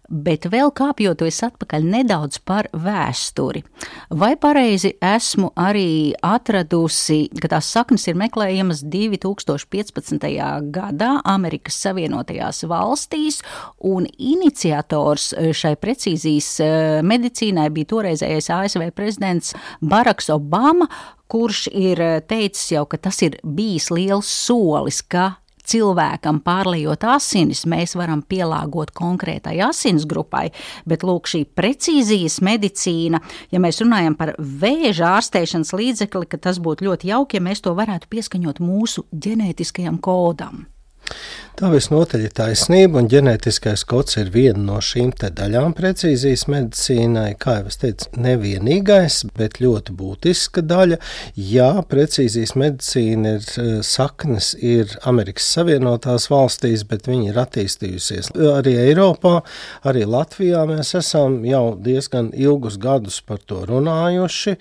Bet 0.09 0.45
vēl 0.53 0.69
kāpjoties 0.77 1.39
atpakaļ 1.47 1.87
nedaudz 1.89 2.37
par 2.45 2.67
vēsturi. 2.77 3.63
Vai 4.13 4.35
pareizi 4.37 4.93
esmu 5.01 5.49
arī 5.57 6.13
atradusi, 6.25 7.31
ka 7.41 7.49
tās 7.55 7.71
saknes 7.73 8.05
ir 8.11 8.19
meklējamas 8.21 8.83
2015. 8.85 10.29
gadā 10.75 11.11
Amerikas 11.25 11.79
Savienotajās 11.87 12.67
valstīs, 12.69 13.41
un 13.81 14.05
iniciators 14.19 15.33
šai 15.57 15.75
precīzijas 15.81 16.51
eh, 16.61 16.75
medicīnai 17.07 17.71
bija 17.73 17.93
toreizējais 17.95 18.51
ASV 18.53 18.91
prezidents 18.97 19.55
Baraks 19.81 20.29
Obama, 20.35 20.91
kurš 21.33 21.67
ir 21.73 22.03
teicis 22.29 22.75
jau, 22.77 22.85
ka 22.85 23.01
tas 23.01 23.23
ir 23.25 23.41
bijis 23.43 23.89
liels 23.95 24.29
solis, 24.29 25.01
ka 25.01 25.33
cilvēkam 25.69 26.41
pārlējot 26.45 27.07
asinis, 27.09 27.65
mēs 27.71 27.97
varam 27.99 28.23
pielāgot 28.27 28.93
konkrētai 28.97 29.57
asins 29.67 30.07
grupai, 30.09 30.49
bet 30.89 31.07
lūk, 31.07 31.29
šī 31.31 31.45
precīzijas 31.57 32.41
medicīna, 32.45 33.21
ja 33.55 33.63
mēs 33.63 33.81
runājam 33.85 34.19
par 34.19 34.35
vēža 34.39 35.15
ārstēšanas 35.19 35.75
līdzekli, 35.77 36.29
ka 36.31 36.41
tas 36.49 36.61
būtu 36.63 36.89
ļoti 36.89 37.11
jauki, 37.13 37.41
ja 37.41 37.47
mēs 37.49 37.65
to 37.65 37.75
varētu 37.77 38.11
pieskaņot 38.13 38.63
mūsu 38.65 39.07
ģenētiskajam 39.13 40.01
kodam. 40.05 40.67
Tā 41.55 41.69
visnotaļ 41.71 42.23
ir 42.27 42.33
taisnība, 42.35 42.99
un 42.99 43.07
ģenētiskais 43.07 43.85
kods 43.87 44.17
ir 44.19 44.33
viena 44.35 44.59
no 44.59 44.81
šīm 44.83 45.13
daļām 45.23 45.77
precīzijas 45.79 46.49
medicīnai. 46.51 47.37
Kā 47.39 47.61
jau 47.61 47.69
es 47.71 47.77
teicu, 47.79 48.09
nevienīgais, 48.19 49.21
bet 49.39 49.61
ļoti 49.63 49.95
būtiska 49.95 50.65
daļa. 50.67 50.99
Jā, 51.39 51.69
precīzijas 51.87 52.57
medicīna 52.59 53.37
ir 53.37 53.47
eh, 53.47 53.69
saknes, 53.87 54.49
ir 54.59 54.97
Amerikas 55.07 55.47
Savienotās 55.55 56.27
valstīs, 56.33 56.83
bet 56.91 57.07
viņi 57.07 57.31
ir 57.31 57.39
attīstījusies 57.45 58.33
arī 58.35 58.75
Eiropā, 58.89 59.37
arī 59.87 60.03
Latvijā. 60.11 60.65
Mēs 60.67 60.91
esam 60.99 61.39
jau 61.47 61.77
diezgan 61.79 62.33
ilgus 62.35 62.81
gadus 62.83 63.21
par 63.23 63.39
to 63.47 63.61
runājuši. 63.71 64.57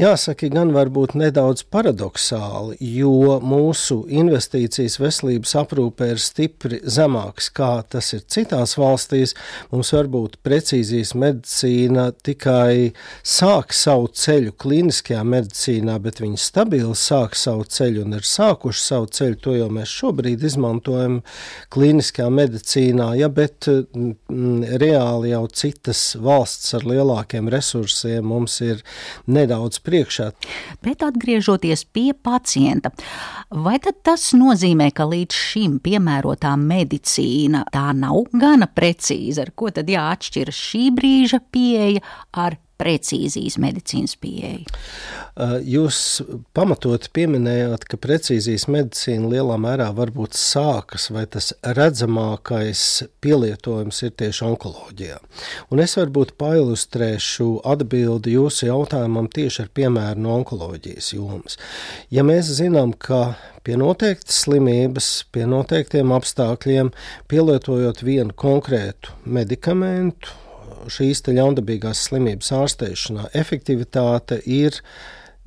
Jāsaka, 0.00 0.48
gan 0.56 0.72
varbūt 0.72 1.18
nedaudz 1.20 1.68
paradoxāli, 1.68 2.80
jo 2.96 3.36
mūsu 3.44 4.06
investīcijas 4.08 4.96
veselības 5.04 5.56
aprūpē 5.66 6.12
ir 6.14 6.26
stipri 6.30 6.80
zemāks, 6.84 7.50
kā 7.54 7.80
tas 7.90 8.12
ir 8.16 8.24
citās 8.30 8.76
valstīs. 8.78 9.34
Mums 9.72 9.92
varbūt 9.94 10.38
precīzijas 10.46 11.12
medicīna 11.18 12.10
tikai 12.24 12.92
sāk 13.26 13.74
savu 13.76 14.10
ceļu 14.14 14.54
klīniskajā 14.60 15.22
medicīnā, 15.26 15.96
bet 16.02 16.22
viņi 16.22 16.40
stabili 16.40 16.94
sāk 16.98 17.36
savu 17.38 17.66
ceļu 17.66 18.04
un 18.06 18.18
ir 18.18 18.26
sākuši 18.26 18.84
savu 18.84 19.10
ceļu. 19.18 19.38
To 19.44 19.56
jau 19.56 19.68
mēs 19.72 19.92
šobrīd 20.00 20.44
izmantojam 20.46 21.20
klīniskajā 21.74 22.28
medicīnā, 22.34 23.10
ja, 23.20 23.30
bet 23.32 23.68
m, 23.70 24.14
mm, 24.30 24.78
reāli 24.82 25.32
jau 25.34 25.44
citas 25.62 26.02
valsts 26.20 26.74
ar 26.78 26.86
lielākiem 26.88 27.50
resursiem 27.52 28.26
mums 28.30 28.60
ir 28.64 28.84
nedaudz 29.30 29.80
priekšā. 29.84 30.30
Bet 30.84 31.04
atgriežoties 31.06 31.86
pie 31.90 32.10
pacienta, 32.14 32.92
vai 33.50 33.78
tas 33.80 34.30
nozīmē, 34.36 34.90
ka 34.94 35.06
līdz 35.08 35.36
šim 35.36 35.78
piemērotā 36.20 36.56
medicīna. 36.56 37.64
Tā 37.72 37.92
nav 37.96 38.28
gana 38.32 38.68
precīza, 38.68 39.42
ar 39.42 39.52
ko 39.54 39.70
tad 39.70 39.88
jāatšķiras 39.88 40.54
šī 40.54 40.90
brīža 40.92 41.40
pieeja 41.50 42.00
ar 42.32 42.58
precīzijas 42.80 43.58
medicīnas 43.60 44.16
pieeja? 44.20 44.64
Jūs 45.64 46.20
pamatot 46.56 47.06
pieminējāt, 47.14 47.86
ka 47.88 47.98
precīzijas 48.00 48.66
medicīna 48.72 49.30
lielā 49.30 49.56
mērā 49.62 49.86
varbūt 49.96 50.34
sākas, 50.36 51.06
vai 51.14 51.22
tas 51.30 51.52
redzamākais 51.64 52.82
pielietojums 53.24 54.02
ir 54.04 54.16
tieši 54.20 54.44
onkoloģijā. 54.50 55.20
Un 55.70 55.84
es 55.84 55.96
varbūt 56.00 56.34
pailustrēšu 56.40 57.48
atbildi 57.68 58.34
jūsu 58.36 58.68
jautājumam 58.68 59.30
tieši 59.32 59.64
ar 59.64 59.72
piemēru 59.76 60.26
no 60.26 60.34
onkoloģijas 60.40 61.14
jomas. 61.14 61.60
Ja 62.12 62.26
mēs 62.26 62.50
zinām, 62.58 62.92
ka 62.92 63.36
pie 63.64 63.78
noteiktas 63.80 64.42
slimības, 64.44 65.08
pie 65.32 65.46
noteiktiem 65.48 66.12
apstākļiem, 66.16 66.92
pielietojot 67.30 68.04
vienu 68.04 68.36
konkrētu 68.36 69.14
medikamentu, 69.24 70.39
šīs 70.88 71.24
ļaundabīgās 71.28 72.06
slimības 72.08 72.52
ārstēšanā 72.56 73.30
efektivitāte 73.36 74.40
ir 74.46 74.80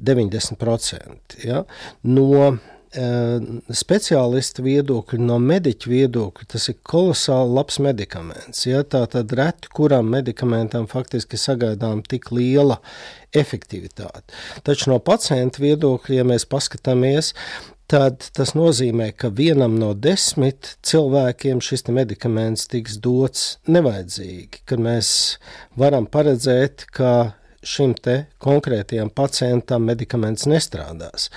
90%. 0.04 1.38
Ja? 1.46 1.64
No 2.04 2.28
eh, 2.50 3.48
speciālistu 3.74 4.66
viedokļa, 4.66 5.20
no 5.24 5.40
mediķa 5.42 5.92
viedokļa, 5.92 6.48
tas 6.56 6.70
ir 6.72 6.80
kolosāli 6.86 7.56
labs 7.58 7.80
medikaments. 7.84 8.66
Ja? 8.70 8.84
Tā 8.84 9.06
tad 9.16 9.34
reti, 9.38 9.72
kuram 9.74 10.12
medikamentam 10.14 10.88
faktiski 10.92 11.40
sagaidām 11.40 12.04
tik 12.08 12.32
liela 12.36 12.80
efektivitāte. 13.34 14.28
Taču 14.66 14.92
no 14.94 15.00
pacienta 15.02 15.64
viedokļa, 15.64 16.20
ja 16.20 16.28
mēs 16.28 16.46
paskatāmies, 16.50 17.34
tad 17.94 18.26
tas 18.34 18.56
nozīmē, 18.58 19.12
ka 19.14 19.30
vienam 19.38 19.76
no 19.78 19.92
desmit 19.94 20.72
cilvēkiem 20.88 21.62
šis 21.62 21.86
medikaments 21.94 22.66
tiks 22.72 22.98
dots 23.04 23.60
nevajadzīgi, 23.70 24.64
kad 24.66 24.82
mēs 24.82 25.10
varam 25.78 26.08
paredzēt, 26.10 26.88
ka 26.90 27.36
šim 27.64 27.94
te 27.94 28.16
konkrētajam 28.44 29.14
pacientam 29.14 29.86
medikaments 29.88 30.48
nestrādās. 30.50 31.30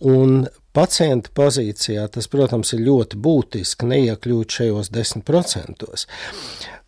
Un 0.00 0.48
pacienta 0.72 1.30
pozīcijā 1.36 2.08
tas, 2.16 2.30
protams, 2.32 2.72
ir 2.74 2.86
ļoti 2.88 3.20
būtiski 3.20 3.92
neiekļūt 3.92 4.60
šajos 4.60 4.92
10% 4.96 6.79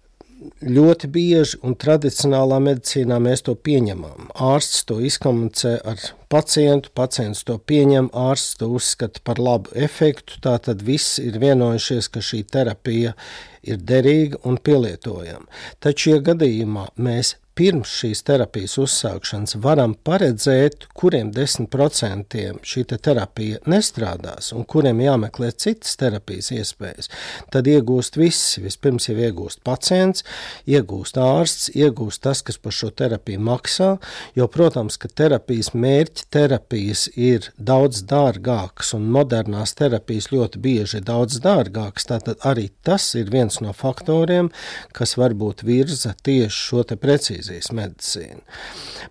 ļoti 0.62 1.08
bieži 1.12 1.58
un 1.66 1.76
tradicionālā 1.78 2.58
medicīnā 2.62 3.18
mēs 3.22 3.44
to 3.46 3.54
pieņemam. 3.54 4.30
Ārsts 4.34 4.84
to 4.88 4.98
izkomunicē 5.04 5.76
ar 5.92 6.02
pacientu, 6.32 6.92
pacients 6.96 7.44
to 7.48 7.58
pieņem, 7.58 8.10
ārsts 8.16 8.58
to 8.60 8.70
uzskata 8.76 9.22
par 9.24 9.40
labu 9.42 9.72
efektu. 9.74 10.40
Tātad 10.44 10.84
viss 10.86 11.20
ir 11.22 11.38
vienojušies, 11.42 12.08
ka 12.12 12.24
šī 12.24 12.42
terapija 12.54 13.14
ir 13.62 13.82
derīga 13.92 14.40
un 14.48 14.58
pielietojama. 14.58 15.46
Taču, 15.82 16.14
ja 16.14 16.24
gadījumā 16.32 16.88
mēs 16.96 17.36
pirms 17.58 17.90
šīs 18.00 18.22
terapijas 18.24 18.78
uzsākšanas 18.80 19.58
varam 19.60 19.92
paredzēt, 20.06 20.86
kuriem 20.96 21.32
10% 21.34 22.38
šī 22.64 22.84
te 22.88 22.96
terapija 22.96 23.60
nestrādās 23.68 24.52
un 24.56 24.64
kuriem 24.68 25.02
jāmeklē 25.04 25.50
citas 25.52 25.98
terapijas 26.00 26.48
iespējas, 26.56 27.10
tad 27.52 27.68
iegūst 27.68 28.16
visi. 28.20 28.62
Vispirms 28.64 29.08
jau 29.10 29.16
iegūst 29.20 29.60
pacients, 29.66 30.24
iegūst 30.70 31.18
ārsts, 31.20 31.68
iegūst 31.76 32.22
tas, 32.24 32.40
kas 32.46 32.56
par 32.62 32.72
šo 32.76 32.88
terapiju 32.96 33.42
maksā, 33.44 33.90
jo, 34.38 34.48
protams, 34.52 34.96
ka 35.00 35.10
terapijas 35.12 35.72
mērķi 35.76 36.28
terapijas 36.32 37.04
ir 37.16 37.50
daudz 37.58 38.04
dārgākas 38.08 38.94
un 38.96 39.10
modernās 39.12 39.76
terapijas 39.76 40.30
ļoti 40.32 40.62
bieži 40.62 41.00
ir 41.02 41.06
daudz 41.08 41.42
dārgākas, 41.44 42.08
tātad 42.08 42.48
arī 42.48 42.70
tas 42.86 43.10
ir 43.18 43.32
viens 43.34 43.60
no 43.60 43.76
faktoriem, 43.76 44.48
kas 44.96 45.18
varbūt 45.20 45.66
virza 45.68 46.14
tieši 46.24 46.62
šo 46.62 46.86
te 46.88 46.96
precīzi 47.00 47.41
precīzijas 47.42 47.72
medicīna. 47.74 48.42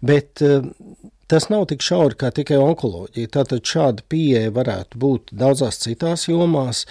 Bet 0.01 0.41
eh, 0.45 0.61
Tas 1.31 1.45
nav 1.47 1.61
tik 1.71 1.79
šauri 1.79 2.17
kā 2.19 2.27
tikai 2.35 2.57
onkoloģija. 2.59 3.29
Tātad 3.31 3.63
šāda 3.63 4.03
pieeja 4.11 4.49
varētu 4.51 4.97
būt 4.99 5.29
daudzās 5.31 5.77
citās 5.79 6.25
jomās, 6.27 6.81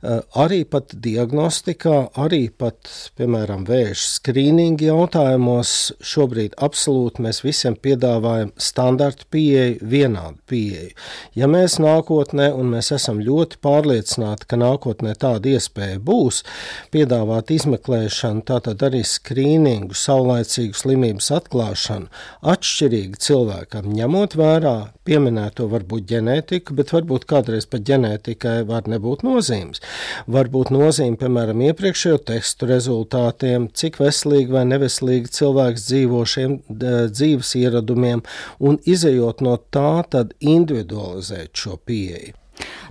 eh, 0.00 0.22
arī 0.40 0.62
pat 0.64 0.94
diagnostikā, 1.06 2.08
arī 2.16 2.48
pat, 2.48 2.88
piemēram, 3.18 3.66
vēža 3.68 4.06
skrīninga 4.14 4.86
jautājumos. 4.88 5.92
Šobrīd 6.00 6.56
absolūti 6.56 7.20
mēs 7.26 7.42
visiem 7.44 7.76
piedāvājam 7.76 8.54
standarta 8.56 9.28
pieeju, 9.30 9.82
vienādu 9.84 10.38
pieeju. 10.48 10.96
Ja 11.36 11.46
mēs 11.46 11.76
nākotnē, 11.76 12.54
un 12.56 12.72
mēs 12.72 12.92
esam 12.96 13.20
ļoti 13.20 13.60
pārliecināti, 13.60 14.48
ka 14.48 14.56
nākotnē 14.56 15.12
tāda 15.12 15.44
iespēja 15.44 16.00
būs, 16.00 16.40
piedāvāt 16.90 17.52
izmeklēšanu, 17.52 18.46
tātad 18.48 18.80
arī 18.80 19.04
skrīningu, 19.04 19.92
saulaicīgu 19.92 20.72
slimības 20.72 21.30
atklāšanu 21.36 22.08
atšķirīgi 22.40 23.20
cilvēkam 23.28 23.89
ņemot 23.96 24.36
vērā 24.38 24.74
pieminēto 25.06 25.66
varbūt 25.70 26.06
ģenētiku, 26.10 26.76
bet 26.78 26.92
varbūt 26.94 27.26
kādreiz 27.30 27.66
pat 27.70 27.84
ģenētikai 27.88 28.56
var 28.68 28.88
nebūt 28.90 29.24
nozīmes. 29.26 29.82
Varbūt 30.30 30.72
nozīme, 30.74 31.18
piemēram, 31.20 31.62
iepriekšējo 31.68 32.22
testu 32.30 32.70
rezultātiem, 32.70 33.68
cik 33.74 34.00
veselīgi 34.02 34.56
vai 34.56 34.66
neveselīgi 34.72 35.32
cilvēks 35.40 35.86
dzīvo 35.90 36.24
šiem 36.34 36.58
dzīves 36.72 37.54
ieradumiem, 37.62 38.24
un 38.58 38.80
izējot 38.84 39.44
no 39.46 39.56
tā, 39.74 40.04
tad 40.10 40.36
individualizēt 40.40 41.54
šo 41.64 41.80
pieeju. 41.84 42.39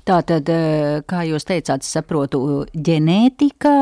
Tātad, 0.08 0.50
eh, 0.50 1.02
kā 1.08 1.24
jūs 1.28 1.46
teicāt, 1.48 1.84
saprotu, 1.84 2.66
ģenētika, 2.74 3.74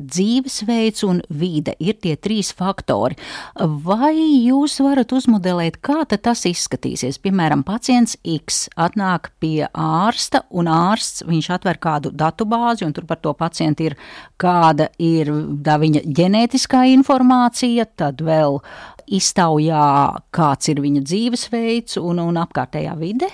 dzīvesveids 0.00 1.04
un 1.08 1.22
vide 1.28 1.74
ir 1.78 1.94
tie 1.94 2.16
trīs 2.16 2.52
faktori. 2.52 3.18
Vai 3.54 4.14
jūs 4.16 4.78
varat 4.80 5.12
uzmodelēt, 5.12 5.80
kā 5.80 6.04
tas 6.08 6.44
izskatīsies? 6.48 7.18
Piemēram, 7.18 7.64
pacients 7.64 8.16
X 8.24 8.68
atnāk 8.76 9.30
pie 9.40 9.68
ārsta, 9.72 10.42
un 10.50 10.66
ārsts 10.66 11.24
viņš 11.28 11.50
atver 11.50 11.78
kādu 11.78 12.10
datubāzi, 12.10 12.84
un 12.84 12.92
tur 12.92 13.04
par 13.04 13.16
to 13.16 13.34
pacientu 13.34 13.90
ir 13.90 13.96
kāda 14.38 14.88
ir 14.98 15.30
viņa 15.78 16.02
ģenētiskā 16.04 16.84
informācija, 16.94 17.86
tad 17.96 18.22
vēl 18.24 18.60
iztaujā, 19.06 20.22
kāds 20.34 20.68
ir 20.72 20.82
viņa 20.84 21.04
dzīvesveids 21.06 21.98
un, 22.02 22.18
un 22.18 22.40
apkārtējā 22.44 22.96
vide. 22.98 23.30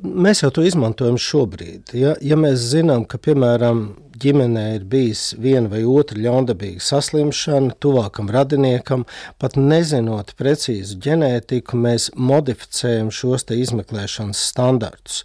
Mēs 0.00 0.44
jau 0.44 0.50
to 0.54 0.64
izmantojam 0.64 1.18
šobrīd. 1.20 1.92
Ja, 1.98 2.14
ja 2.24 2.38
mēs 2.40 2.70
zinām, 2.72 3.04
ka 3.08 3.20
piemēram 3.20 3.82
ģimenē 4.20 4.64
ir 4.76 4.84
bijis 4.90 5.30
viena 5.40 5.70
vai 5.72 5.80
otra 5.88 6.18
ļaundabīga 6.20 6.82
saslimšana, 6.84 7.76
tuvākam 7.82 8.28
radiniekam, 8.32 9.06
pat 9.40 9.56
nezinot 9.58 10.34
precīzu 10.38 10.98
ģenētiku, 11.04 11.78
mēs 11.80 12.10
modificējam 12.16 13.10
šos 13.14 13.46
izmeklēšanas 13.50 14.40
standartus. 14.50 15.22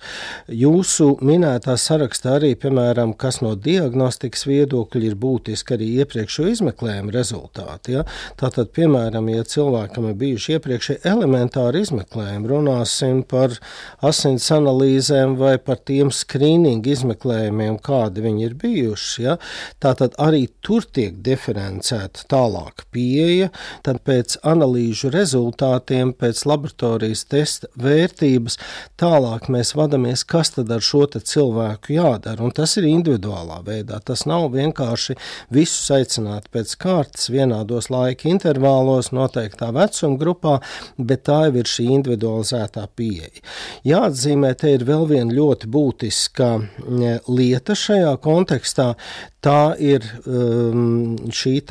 Jūsu 0.48 1.12
minētā 1.26 1.76
sarakstā 1.80 2.38
arī, 2.40 2.54
piemēram, 2.60 3.14
kas 3.20 3.42
no 3.44 3.54
diagnostikas 3.60 4.46
viedokļa 4.48 5.04
ir 5.10 5.18
būtiski 5.20 5.76
arī 5.76 5.90
iepriekšējo 6.04 6.54
izmeklējumu 6.56 7.14
rezultāti. 7.16 7.98
Ja? 7.98 8.06
Tātad, 8.40 8.72
piemēram, 8.76 9.30
ja 9.34 9.46
cilvēkam 9.56 10.10
ir 10.12 10.18
bijuši 10.24 10.56
iepriekšēji 10.58 11.04
elementāri 11.12 11.84
izmeklējumi, 11.86 12.52
runāsim 12.54 13.22
par 13.28 13.58
asins 14.06 14.48
analīzēm 14.56 15.36
vai 15.40 15.58
par 15.62 15.84
tiem 15.86 16.14
skrīningu 16.14 16.96
izmeklējumiem, 16.96 17.80
kādi 17.84 18.26
viņi 18.26 18.50
ir 18.50 18.58
bijuši 18.62 18.85
bijušas. 18.86 19.20
Ja? 19.20 19.38
Tātad 19.82 20.16
arī 20.22 20.46
tur 20.66 20.86
tiek 20.86 21.18
diferencēta 21.26 22.26
tālāk 22.32 22.86
pieeja, 22.94 23.52
tad 23.86 24.02
pēc 24.06 24.38
analīžu 24.46 25.12
rezultātiem, 25.14 26.14
pēc 26.14 26.46
laboratorijas 26.48 27.26
testa 27.32 27.70
vērtības, 27.82 28.60
tālāk 29.02 29.50
mēs 29.54 29.76
vadāmies, 29.78 30.26
kas 30.28 30.56
tad 30.56 30.72
ar 30.72 30.84
šo 30.86 31.06
cilvēku 31.16 31.94
jādara. 31.96 32.44
Un 32.44 32.54
tas 32.56 32.76
ir 32.80 32.88
individuālā 32.90 33.60
veidā. 33.66 34.00
Tas 34.06 34.26
nav 34.26 34.50
vienkārši 34.56 35.16
visus 35.54 35.92
aicināt 35.94 36.50
pēc 36.54 36.74
kārtas 36.82 37.30
vienādos 37.30 37.92
laika 37.94 38.30
intervālos, 38.30 39.12
noteiktā 39.16 39.72
vecuma 39.76 40.18
grupā, 40.20 40.56
bet 40.98 41.26
tā 41.30 41.46
jau 41.48 41.56
ir 41.62 41.70
šī 41.70 41.88
individualizētā 42.00 42.88
pieeja. 42.98 43.44
Jāatzīmē, 43.86 44.54
te 44.60 44.74
ir 44.76 44.86
vēl 44.88 45.06
viena 45.10 45.36
ļoti 45.36 45.70
būtiska 45.72 46.50
mm, 46.58 47.30
lieta 47.30 47.78
šajā 47.78 48.16
kontekstā 48.24 48.65
kontekstā, 48.66 48.96
tā 49.42 49.76
ir 49.80 50.02
um, 50.26 51.16
šī 51.30 51.62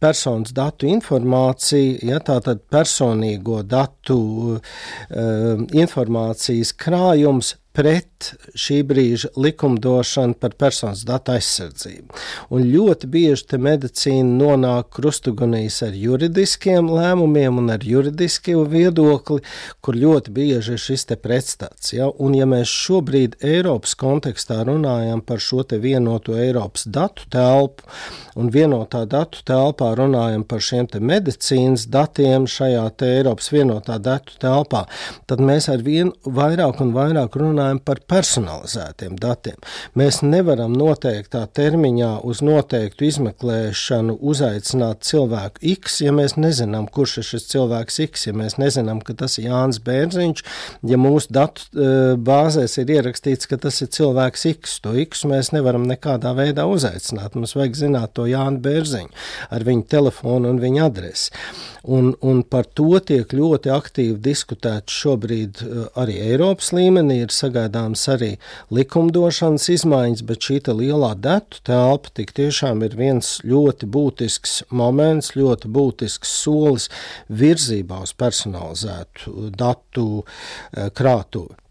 personas 0.00 0.52
datu 0.52 0.86
informācija, 0.86 1.98
ja, 2.02 2.20
tātad 2.20 2.60
personīgo 2.70 3.62
datu 3.62 4.60
um, 4.60 5.66
informācijas 5.72 6.74
krājums 6.76 7.56
pret 7.76 8.30
šī 8.56 8.80
brīža 8.88 9.30
likumdošanu 9.36 10.38
par 10.40 10.54
personas 10.56 11.02
datu 11.04 11.34
aizsardzību. 11.34 12.16
Un 12.56 12.64
ļoti 12.72 13.08
bieži 13.12 13.58
medicīna 13.60 14.38
nonāk 14.40 14.88
krustugunīs 14.96 15.82
ar 15.84 15.96
juridiskiem 15.96 16.88
lēmumiem 16.88 17.60
un 17.60 17.68
ar 17.74 17.84
juridisku 17.84 18.64
viedokli, 18.70 19.42
kur 19.84 19.98
ļoti 19.98 20.32
bieži 20.32 20.76
ir 20.76 20.80
šis 20.80 21.04
pretstats. 21.20 21.92
Ja? 21.92 22.08
Un 22.08 22.34
ja 22.38 22.46
mēs 22.48 22.72
šobrīd 22.72 23.36
Eiropas 23.44 23.94
kontekstā 23.98 24.62
runājam 24.66 25.20
par 25.20 25.42
šo 25.42 25.64
vienoto 25.66 26.36
Eiropas 26.38 26.86
datu 26.86 27.26
telpu 27.32 27.84
un 28.36 28.50
vienotā 28.52 29.04
datu 29.08 29.42
telpā 29.46 29.92
runājam 29.98 30.44
par 30.48 30.62
šiem 30.62 30.88
medicīnas 31.00 31.86
datiem 31.90 32.46
šajā 32.46 32.86
Eiropas 33.06 33.50
vienotā 33.52 33.98
datu 34.02 34.36
telpā, 34.40 34.84
tad 35.26 35.40
mēs 35.42 35.68
ar 35.72 35.82
vien 35.82 36.12
vairāk 36.22 36.80
un 36.84 36.92
vairāk 36.94 37.36
runājam 37.40 37.65
runājam 37.66 37.80
par 37.84 38.00
personalizētiem 38.08 39.16
datiem. 39.18 39.56
Mēs 39.96 40.22
nevaram 40.22 40.74
noteiktā 40.76 41.46
termiņā 41.46 42.22
uz 42.24 42.42
noteiktu 42.42 43.06
izmeklēšanu 43.06 44.18
uzaicināt 44.20 45.02
cilvēku 45.06 45.62
X, 45.76 46.00
ja 46.02 46.12
mēs 46.12 46.36
nezinām, 46.36 46.86
kurš 46.88 47.18
ir 47.18 47.28
šis 47.32 47.48
cilvēks 47.52 48.00
X, 48.06 48.26
ja 48.28 48.34
mēs 48.36 48.58
nezinām, 48.58 49.00
ka 49.02 49.14
tas 49.14 49.38
ir 49.38 49.48
Jānis 49.50 49.80
Bērziņš, 49.82 50.44
ja 50.86 50.98
mūsu 51.00 51.32
datu 51.32 51.66
uh, 51.74 52.14
bāzēs 52.16 52.78
ir 52.82 52.92
ierakstīts, 52.98 53.48
ka 53.50 53.58
tas 53.58 53.80
ir 53.82 53.90
cilvēks 53.90 54.46
X. 54.54 54.78
To 54.84 54.94
X 54.96 55.24
mēs 55.26 55.52
nevaram 55.54 55.86
nekādā 55.88 56.34
veidā 56.36 56.66
uzaicināt. 56.70 57.34
Mums 57.34 57.56
vajag 57.56 57.80
zināt 57.86 58.14
to 58.16 58.28
Jānu 58.30 58.62
Bērziņu 58.62 59.10
ar 59.50 59.66
viņu 59.66 59.88
telefonu 59.90 60.52
un 60.52 60.62
viņa 60.62 60.86
adresi. 60.86 61.32
Un, 61.86 62.10
un 62.26 62.40
par 62.42 62.66
to 62.74 62.98
tiek 63.06 63.30
ļoti 63.30 63.70
aktīvi 63.70 64.16
diskutēts 64.18 64.94
šobrīd 65.04 65.62
uh, 65.62 65.84
arī 66.02 66.18
Eiropas 66.32 66.72
līmenī. 66.74 67.20
Ir 67.22 67.34
sagaidāms 67.56 68.04
arī 68.12 68.30
likumdošanas 68.70 69.68
izmaiņas, 69.72 70.22
bet 70.28 70.46
šī 70.46 70.60
lielā 70.76 71.14
datu 71.16 71.60
telpa 71.64 72.12
tik 72.14 72.32
tiešām 72.36 72.84
ir 72.84 72.96
viens 72.96 73.40
ļoti 73.44 73.86
būtisks 73.86 74.62
moments, 74.70 75.34
ļoti 75.36 75.68
būtisks 75.68 76.28
solis 76.42 76.88
virzībā 77.28 78.02
uz 78.02 78.12
personalizētu 78.12 79.52
datu 79.56 80.08
uh, 80.22 80.88
krātuvi. 80.92 81.65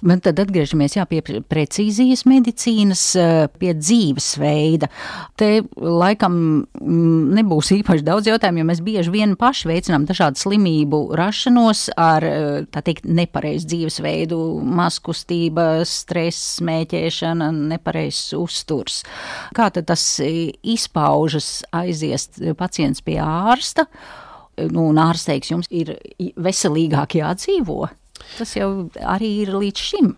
Bet 0.00 0.24
tad 0.24 0.40
atgriežamies 0.42 0.96
jā, 0.96 1.04
pie 1.08 1.20
precīzijas 1.22 2.24
medicīnas, 2.28 3.02
eh, 3.18 3.48
pie 3.60 3.74
dzīvesveida. 3.76 4.88
Te 5.40 5.50
laikam 5.76 6.36
mm, 6.64 7.34
nebūs 7.38 7.72
īpaši 7.80 8.06
daudz 8.06 8.30
jautājumu, 8.30 8.62
jo 8.62 8.68
mēs 8.70 8.82
bieži 8.84 9.14
vien 9.14 9.36
paši 9.40 9.70
veicinām 9.70 10.06
dažādu 10.08 10.40
slimību 10.40 11.02
rašanos 11.20 11.88
ar 12.00 12.26
eh, 12.26 12.80
teikt 12.80 13.08
nepareizu 13.08 13.68
dzīvesveidu, 13.70 14.40
maskustība, 14.80 15.68
stress, 15.88 16.56
smēķēšana, 16.60 17.50
nepareizs 17.74 18.34
uzturs. 18.38 19.02
Kā 19.56 19.68
tas 19.74 20.06
izpaužas 20.20 21.60
aiziest 21.76 22.40
pacients 22.58 23.04
pie 23.04 23.20
ārsta? 23.22 23.86
Nu, 24.68 24.90
un 24.90 24.98
ārsteiks 25.00 25.52
jums 25.52 25.70
ir 25.72 25.94
veselīgāk 26.36 27.16
jādzīvo. 27.20 27.86
Tas 28.38 28.54
jau 28.56 28.70
arī 29.02 29.30
ir 29.44 29.54
līdz 29.56 29.86
šim 29.90 30.14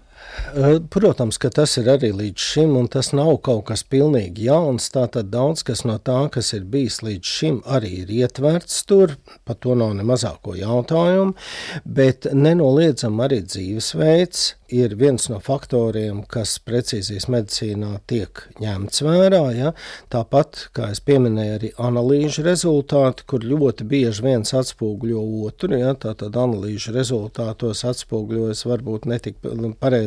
Protams, 0.93 1.39
ka 1.41 1.49
tas 1.55 1.77
ir 1.81 1.89
arī 1.89 2.11
līdz 2.13 2.47
šim, 2.53 2.75
un 2.77 2.89
tas 2.93 3.13
nav 3.17 3.39
kaut 3.47 3.67
kas 3.71 3.85
pilnīgi 3.89 4.49
jauns. 4.49 4.91
Tātad 4.93 5.31
daudz 5.33 5.65
kas 5.67 5.85
no 5.89 5.97
tā, 5.99 6.19
kas 6.35 6.53
ir 6.57 6.67
bijis 6.69 7.01
līdz 7.05 7.35
šim, 7.37 7.61
arī 7.65 7.93
ir 8.03 8.13
ietverts 8.23 8.83
tur. 8.89 9.17
Par 9.49 9.57
to 9.63 9.77
nav 9.79 9.95
ne 9.97 10.07
mazāko 10.07 10.57
jautājumu, 10.59 11.37
bet 11.85 12.29
nenoliedzam 12.33 13.23
arī 13.25 13.43
dzīvesveids 13.47 14.51
ir 14.73 14.95
viens 14.97 15.29
no 15.29 15.39
faktoriem, 15.43 16.23
kas 16.33 16.55
precīzijas 16.65 17.29
medicīnā 17.33 17.93
tiek 18.11 18.43
ņemts 18.63 19.05
vērā. 19.05 19.43
Ja? 19.57 19.73
Tāpat, 20.13 20.67
kā 20.77 20.89
es 20.95 21.03
pieminēju, 21.05 21.57
arī 21.59 21.73
analīžu 21.89 22.45
rezultāti, 22.47 23.27
kur 23.29 23.45
ļoti 23.47 23.87
bieži 23.89 24.25
viens 24.27 24.55
atspoguļo 24.57 25.23
otru. 25.47 25.77
Ja? 25.79 25.93
Tātad 26.07 26.37
analīžu 26.41 26.95
rezultātos 26.97 27.85
atspoguļojas 27.89 28.65
varbūt 28.69 29.09
netik 29.13 29.41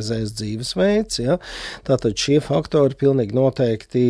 pareizais 0.05 0.33
dzīvesveids. 0.35 1.19
Ja? 1.23 1.37
Tātad 1.85 2.15
šie 2.19 2.39
faktori 2.43 2.95
pilnīgi 2.99 3.35
noteikti 3.35 4.05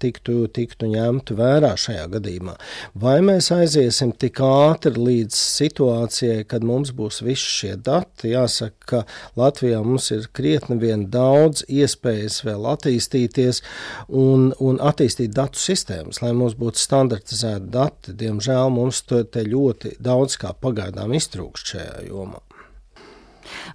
tiktu, 0.00 0.46
tiktu 0.48 0.90
ņemtu 0.92 1.36
vērā 1.36 1.74
šajā 1.76 2.06
gadījumā. 2.16 2.56
Vai 2.94 3.20
mēs 3.24 3.50
aiziesim 3.54 4.12
tik 4.12 4.40
ātri 4.40 4.96
līdz 4.96 5.36
situācijai, 5.36 6.44
kad 6.48 6.64
mums 6.64 6.92
būs 6.96 7.22
visi 7.26 7.50
šie 7.60 7.74
dati? 7.76 8.32
Jāsaka, 8.32 8.74
ka 8.86 9.02
Latvijā 9.36 9.82
mums 9.84 10.10
ir 10.14 10.28
krietni 10.32 10.78
vien 10.80 11.06
daudz 11.10 11.64
iespējas 11.68 12.42
vēl 12.46 12.66
attīstīties 12.72 13.62
un, 14.08 14.52
un 14.60 14.80
attīstīt 14.80 15.34
datu 15.36 15.60
sistēmas, 15.60 16.22
lai 16.22 16.32
mums 16.36 16.56
būtu 16.58 16.80
standartizēti 16.80 17.70
dati. 17.72 18.16
Diemžēl 18.16 18.72
mums 18.74 19.04
te 19.06 19.46
ļoti 19.46 19.96
daudz 20.02 20.38
kā 20.40 20.54
pagaidām 20.60 21.14
iztrūkst 21.16 21.74
šajā 21.74 22.06
jomā. 22.10 22.45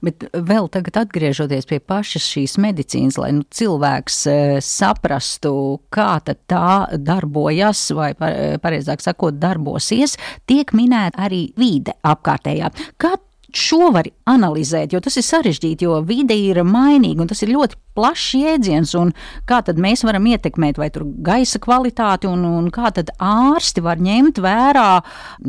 Bet 0.05 0.27
vēl 0.33 0.69
tagad 0.73 1.01
atgriežoties 1.03 1.67
pie 1.69 1.79
pašas 1.79 2.27
šīs 2.33 2.57
medicīnas, 2.61 3.17
lai 3.21 3.31
nu, 3.37 3.45
cilvēks 3.47 4.19
e, 4.29 4.37
saprastu, 4.65 5.53
kā 5.93 6.13
tā 6.23 6.69
darbojas, 6.97 7.87
vai 7.97 8.13
pareizāk 8.15 9.03
sakot, 9.03 9.39
darbosies, 9.41 10.17
tiek 10.49 10.73
minēta 10.77 11.27
arī 11.27 11.47
vide 11.59 11.97
apkārtējā. 12.07 12.71
Kā 13.01 13.15
šo 13.51 13.91
var 13.93 14.07
analizēt, 14.29 14.93
jo 14.93 15.01
tas 15.03 15.17
ir 15.19 15.25
sarežģīti, 15.27 15.87
jo 15.87 15.99
vide 16.07 16.35
ir 16.37 16.61
mainīga 16.67 17.23
un 17.23 17.31
tas 17.31 17.41
ir 17.43 17.53
ļoti 17.53 17.79
plašs 17.97 18.35
jēdziens, 18.39 18.93
un 18.99 19.13
kā 19.49 19.61
tad 19.65 19.79
mēs 19.81 20.05
varam 20.07 20.27
ietekmēt 20.31 20.79
vai 20.81 20.89
tur 20.93 21.05
gaisa 21.25 21.59
kvalitāti, 21.61 22.29
un, 22.29 22.45
un 22.47 22.69
kā 22.73 22.91
tad 22.95 23.11
ārsti 23.21 23.83
var 23.83 24.01
ņemt 24.01 24.41
vērā, 24.43 24.89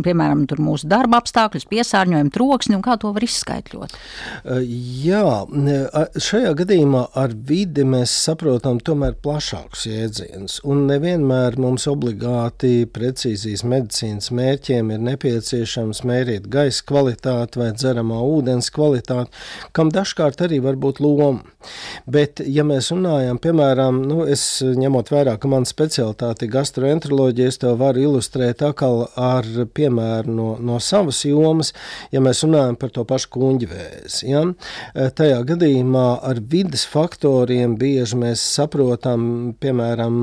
piemēram, 0.02 0.46
mūsu 0.62 0.88
darba 0.90 1.22
apstākļus, 1.22 1.68
piesārņojumu, 1.70 2.32
troksni, 2.34 2.76
un 2.78 2.84
kā 2.84 2.96
to 3.00 3.12
var 3.14 3.24
izskaidrot? 3.26 3.94
Jā, 4.62 5.24
šajā 6.22 6.52
gadījumā 6.62 7.06
ar 7.18 7.34
vidi 7.48 7.86
mēs 7.88 8.14
saprotam 8.26 8.80
tomēr 8.84 9.16
plašākus 9.22 9.86
jēdzienus, 9.88 10.60
un 10.68 10.86
nevienmēr 10.90 11.58
mums 11.62 11.86
obligāti 11.90 12.86
precīzijas 12.92 13.64
medicīnas 13.68 14.30
mērķiem 14.34 14.92
ir 14.94 15.04
nepieciešams 15.08 16.02
mērīt 16.08 16.48
gaisa 16.52 16.86
kvalitāti 16.88 17.62
vai 17.62 17.70
dzeramā 17.76 18.20
ūdens 18.26 18.70
kvalitāti, 18.74 19.32
kam 19.76 19.92
dažkārt 19.94 20.44
arī 20.46 20.62
var 20.64 20.78
būt 20.80 21.02
loma. 21.02 21.42
Bet 22.10 22.31
Bet, 22.32 22.46
ja 22.48 22.62
mēs 22.64 22.86
runājam, 22.88 23.36
piemēram, 23.42 23.98
nu, 24.08 24.22
es 24.30 24.62
ņemot 24.64 25.10
vērā, 25.12 25.34
ka 25.36 25.48
mana 25.52 25.68
specialitāte 25.68 26.46
ir 26.46 26.52
gastroenteroloģija, 26.54 27.48
es 27.52 27.58
to 27.60 27.72
varu 27.76 28.06
ilustrēt 28.06 28.62
atkal 28.64 29.02
ar 29.20 29.44
piemēru 29.76 30.32
no, 30.32 30.46
no 30.56 30.78
savas 30.80 31.18
jomas, 31.26 31.74
ja 32.14 32.22
mēs 32.24 32.40
runājam 32.46 32.78
par 32.80 32.94
to 32.94 33.04
pašu 33.04 33.28
kuņģvēzi. 33.34 34.30
Ja? 34.30 34.46
Eh, 34.94 35.10
tajā 35.12 35.42
gadījumā 35.50 36.06
ar 36.24 36.40
vidas 36.54 36.86
faktoriem 36.88 37.74
bieži 37.80 38.16
mēs 38.22 38.46
saprotam, 38.54 39.52
piemēram, 39.60 40.16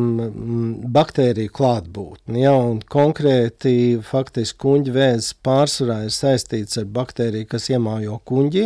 baktēriju 0.89 1.54
klātbūtni, 1.60 2.41
ja? 2.41 2.56
un 2.58 2.82
konkrēti 2.89 4.00
faktiski 4.10 4.63
kuņģvēzis 4.65 5.38
pārsvarā 5.45 6.00
ir 6.08 6.17
saistīts 6.17 6.82
ar 6.82 6.89
baktēriju, 6.98 7.52
kas 7.54 7.69
iemājo 7.69 8.17
kuņģī, 8.34 8.65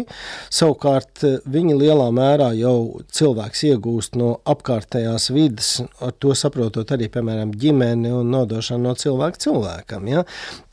savukārt 0.62 1.28
eh, 1.28 1.38
viņi 1.60 1.80
lielā 1.84 2.08
mērā 2.16 2.54
jau 2.62 2.78
cilvēku 3.12 3.33
cilvēks 3.34 3.64
iegūst 3.66 4.18
no 4.20 4.30
apkārtējās 4.46 5.32
vidas, 5.34 5.70
ar 6.04 6.14
to 6.22 6.34
saprotot 6.38 6.92
arī, 6.94 7.10
piemēram, 7.10 7.54
ģimeni 7.58 8.12
un 8.14 8.30
nodošanu 8.34 8.90
no 8.90 8.94
cilvēka 8.94 9.42
cilvēkam. 9.42 10.08
Ja? 10.08 10.24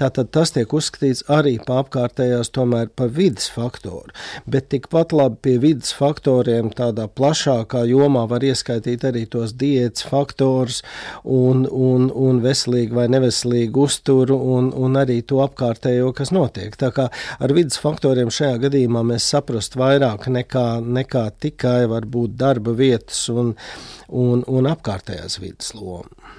Tātad 0.00 0.30
tas 0.34 0.52
tiek 0.52 0.70
uzskatīts 0.72 1.24
arī 1.30 1.58
pa 1.64 1.80
apkārtējās 1.84 2.52
tomēr 2.52 2.90
par 2.94 3.08
vidas 3.14 3.48
faktoru, 3.50 4.12
bet 4.46 4.68
tikpat 4.74 5.14
labi 5.16 5.40
pie 5.46 5.56
vidas 5.62 5.94
faktoriem 5.96 6.70
tādā 6.76 7.06
plašākā 7.08 7.84
jomā 7.88 8.26
var 8.28 8.44
ieskaitīt 8.44 9.06
arī 9.08 9.24
tos 9.30 9.54
diētas 9.56 10.04
faktorus 10.10 10.82
un, 11.24 11.64
un, 11.66 12.10
un 12.10 12.42
veselīgu 12.44 12.98
vai 12.98 13.08
neveselīgu 13.12 13.86
uzturu 13.86 14.36
un, 14.56 14.72
un 14.74 15.00
arī 15.00 15.20
to 15.22 15.40
apkārtējo, 15.44 16.12
kas 16.16 16.34
notiek. 16.34 16.76
Tā 16.76 16.92
kā 16.94 17.08
ar 17.40 17.56
vidas 17.56 17.80
faktoriem 17.80 18.32
šajā 18.34 18.60
gadījumā 18.66 19.04
mēs 19.06 19.30
saprast 19.32 19.78
vairāk 19.80 20.28
nekā, 20.30 20.66
nekā 20.84 21.26
tikai 21.40 21.86
varbūt 21.90 22.36
darba 22.50 22.76
vietas 22.76 23.24
un, 23.32 23.54
un, 24.10 24.44
un 24.46 24.70
apkārtējās 24.74 25.40
vidas 25.40 25.74
lomu. 25.78 26.36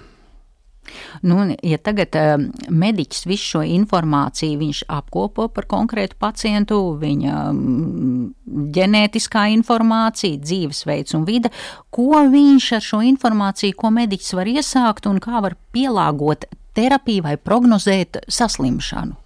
Nu, 1.21 1.38
ja 1.63 1.78
tagad 1.82 2.15
uh, 2.17 2.34
mediķis 2.67 3.26
visu 3.30 3.47
šo 3.54 3.62
informāciju 3.78 4.71
apkopo 4.91 5.47
par 5.54 5.67
konkrētu 5.69 6.17
pacientu, 6.19 6.80
viņa 7.02 7.36
um, 7.52 8.32
ģenētiskā 8.76 9.45
informācija, 9.56 10.41
dzīvesveids 10.41 11.15
un 11.17 11.26
vide, 11.30 11.54
ko 11.93 12.26
viņš 12.34 12.71
ar 12.80 12.88
šo 12.88 13.02
informāciju, 13.12 13.78
ko 13.78 13.93
mediķis 14.02 14.36
var 14.39 14.52
iesākt 14.52 15.08
un 15.08 15.21
kā 15.24 15.43
var 15.45 15.58
pielāgot 15.76 16.50
terapiju 16.76 17.28
vai 17.30 17.38
prognozēt 17.38 18.24
saslimšanu? 18.32 19.20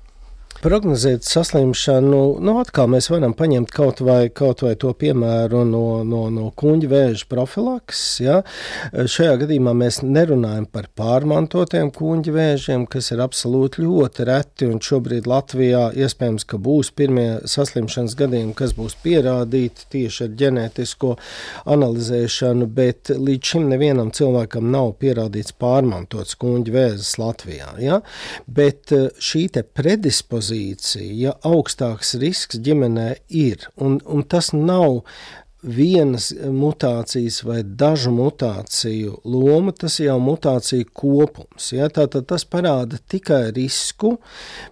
Prognozēt 0.65 1.28
saslimšanu, 1.28 2.19
nu, 2.41 2.54
atkal 2.58 2.88
mēs 2.89 3.12
varam 3.12 3.36
paņemt 3.38 3.69
kaut 3.73 3.99
vai, 4.01 4.32
kaut 4.34 4.63
vai 4.65 4.71
to 4.82 4.89
piemēru 4.97 5.62
no, 5.69 6.01
no, 6.08 6.23
no 6.34 6.47
kuģa 6.58 6.89
vēža 6.89 7.28
profilaks. 7.30 8.01
Ja? 8.23 8.39
Šajā 8.89 9.36
gadījumā 9.43 9.75
mēs 9.78 9.99
nerunājam 10.01 10.65
par 10.73 10.88
pārmantotiem 10.97 11.91
kuģa 11.93 12.34
vēžiem, 12.34 12.88
kas 12.89 13.12
ir 13.13 13.21
absolūti 13.21 13.84
ļoti 13.86 14.25
reti, 14.25 14.71
šobrīd 14.86 15.30
Latvijā 15.30 15.84
iespējams, 16.01 16.47
ka 16.49 16.58
būs 16.62 16.89
pirmie 16.97 17.28
saslimšanas 17.49 18.17
gadījumi, 18.17 18.58
kas 18.58 18.73
būs 18.78 18.97
pierādīti 19.06 19.86
tieši 19.93 20.25
ar 20.25 20.34
ģenētisko 20.41 21.13
analizēšanu, 21.75 22.69
bet 22.80 23.13
līdz 23.13 23.54
šim 23.54 23.69
nevienam 23.69 24.10
cilvēkam 24.15 24.71
nav 24.73 24.95
pierādīts 25.04 25.54
pārmantots 25.62 26.39
kuģa 26.41 26.73
vēzis 26.80 27.13
Latvijā. 27.21 27.75
Ja? 27.86 28.01
Bet 28.49 28.95
eh, 28.95 29.12
šī 29.21 29.45
predispozīcija 29.78 30.55
ekspozīcija, 30.56 31.13
ja 31.13 31.34
augstāks 31.44 32.15
risks 32.20 32.60
ģimenē 32.60 33.15
ir, 33.30 33.68
un, 33.78 34.00
un 34.06 34.24
tas 34.24 34.54
nav 34.54 35.04
vienas 35.65 36.30
mutācijas 36.34 37.41
vai 37.45 37.62
dažu 37.63 38.13
mutāciju 38.15 39.19
loma, 39.25 39.73
tas 39.73 39.99
jau 39.99 40.17
mutācija 40.21 40.88
kopums. 40.93 41.71
Ja? 41.75 41.89
Tātad 41.93 42.28
tas 42.30 42.45
parāda 42.45 42.99
tikai 43.12 43.49
risku, 43.56 44.15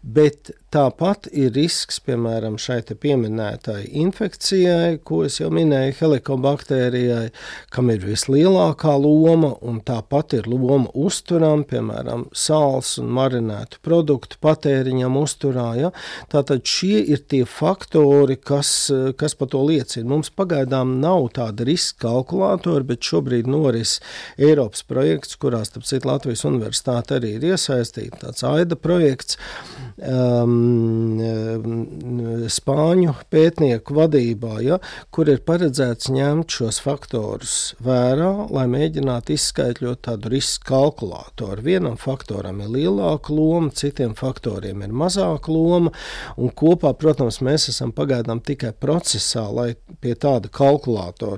bet 0.01 0.53
Tāpat 0.73 1.27
ir 1.38 1.51
risks, 1.53 1.99
piemēram, 2.01 2.56
šai 2.58 2.79
pieminētai 2.97 3.91
infekcijai, 4.01 4.95
ko 5.06 5.19
es 5.27 5.36
jau 5.38 5.51
minēju, 5.53 5.93
helikobaktērijai, 5.99 7.27
kam 7.69 7.91
ir 7.93 8.01
vislielākā 8.01 8.95
loma, 8.97 9.51
un 9.62 9.84
tāpat 9.86 10.34
ir 10.39 10.49
loma 10.49 10.89
uzturam, 10.97 11.62
piemēram, 11.69 12.25
sāls 12.34 12.95
un 12.97 13.12
marinētu 13.13 13.84
produktu 13.86 14.39
patēriņam 14.41 15.19
uzturā. 15.21 15.67
Ja? 15.77 15.91
Tātad 16.34 16.65
šie 16.65 17.03
ir 17.06 17.21
tie 17.29 17.43
faktori, 17.45 18.39
kas, 18.41 18.73
kas 19.19 19.38
par 19.38 19.53
to 19.53 19.62
liecina. 19.69 20.10
Mums 20.10 20.34
pagaidām 20.34 20.83
nav 20.86 21.30
tāda 21.38 21.67
riska 21.67 22.04
kalkulātora, 22.08 22.84
bet 22.88 23.06
šobrīd 23.08 23.50
noris 23.50 24.00
Eiropas 24.38 24.84
projekts, 24.88 25.38
kurā, 25.39 25.63
starp 25.67 25.88
citu, 25.88 26.10
Latvijas 26.12 26.46
universitāte 26.50 27.17
arī 27.19 27.38
ir 27.38 27.48
iesaistīta, 27.54 28.26
tāds 28.28 28.46
AIDA 28.48 28.80
projekts. 28.80 29.39
Um, 30.04 31.13
Mm, 31.13 32.48
spāņu 32.52 33.13
pētnieku 33.32 33.96
vadībā, 33.98 34.58
ja, 34.65 34.80
kur 35.13 35.30
ir 35.32 35.41
paredzēts 35.46 36.10
ņemt 36.13 36.54
šos 36.54 36.80
faktorus 36.84 37.56
vērā, 37.84 38.48
lai 38.54 38.65
mēģinātu 38.72 39.36
izskaidrot 39.36 40.04
tādu 40.08 40.32
risku 40.34 40.67
kalkulātoru. 40.72 41.63
Vienam 41.65 41.98
faktoram 42.02 42.62
ir 42.63 42.72
lielāka 42.74 43.34
loma, 43.36 43.72
citiem 43.76 44.15
faktoriem 44.17 44.84
ir 44.86 44.96
mazāka 45.04 45.54
loma, 45.54 45.93
un 46.38 46.52
kopā, 46.52 46.93
protams, 46.98 47.41
mēs 47.46 47.69
esam 47.74 47.93
pagaidām 47.96 48.41
tikai 48.43 48.74
procesā, 48.74 49.46
lai 49.54 49.74
pie 50.04 50.15
tāda 50.15 50.52
kalkulātora 50.54 50.72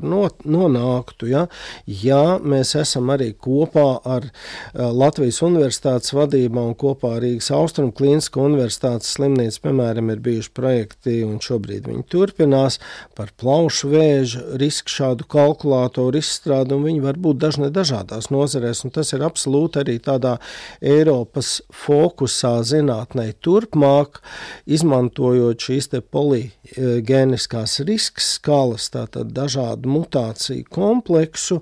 nonāktu. 0.05 1.29
Ja, 1.31 1.45
ja 1.85 2.37
mēs 2.41 2.75
esam 2.79 3.11
arī 3.13 3.31
kopā 3.33 3.87
ar 4.05 4.29
Latvijas 4.73 5.41
Universitātes 5.45 6.13
vadībā 6.15 6.63
un 6.69 6.75
kopā 6.79 7.15
ar 7.17 7.23
Rīgas 7.25 7.51
Austrumu 7.55 7.93
Klīnisko 7.95 8.45
Universitātes 8.49 9.15
slimnīca, 9.15 9.61
piemēram, 9.65 10.11
ir 10.13 10.21
bijuši 10.25 10.51
projekti, 10.55 11.17
un 11.25 11.39
šobrīd 11.43 11.89
viņi 11.89 12.05
turpinās 12.11 12.79
par 13.17 13.31
plaušu 13.39 13.91
vēža 13.93 14.43
risku 14.61 14.93
šādu 14.93 15.27
kalkulātoru 15.31 16.21
izstrādi, 16.21 16.75
un 16.75 16.85
viņi 16.87 17.03
var 17.05 17.19
būt 17.21 17.41
dažne 17.41 17.71
dažādās 17.73 18.29
nozarēs, 18.33 18.85
un 18.85 18.93
tas 18.95 19.13
ir 19.15 19.25
absolūti 19.25 19.81
arī 19.83 19.97
tādā 20.03 20.37
Eiropas 20.83 21.59
fokusā 21.73 22.57
zinātnē 22.67 23.31
turpmāk, 23.43 24.21
izmantojot 24.65 25.67
šīs 25.67 25.91
te 25.93 26.01
poligēniskās 26.01 27.79
risks 27.87 28.35
skalas, 28.35 28.89
tātad 28.93 29.24
dažādu 29.33 29.91
mutāciju 29.91 30.65
kompleksu, 30.73 31.61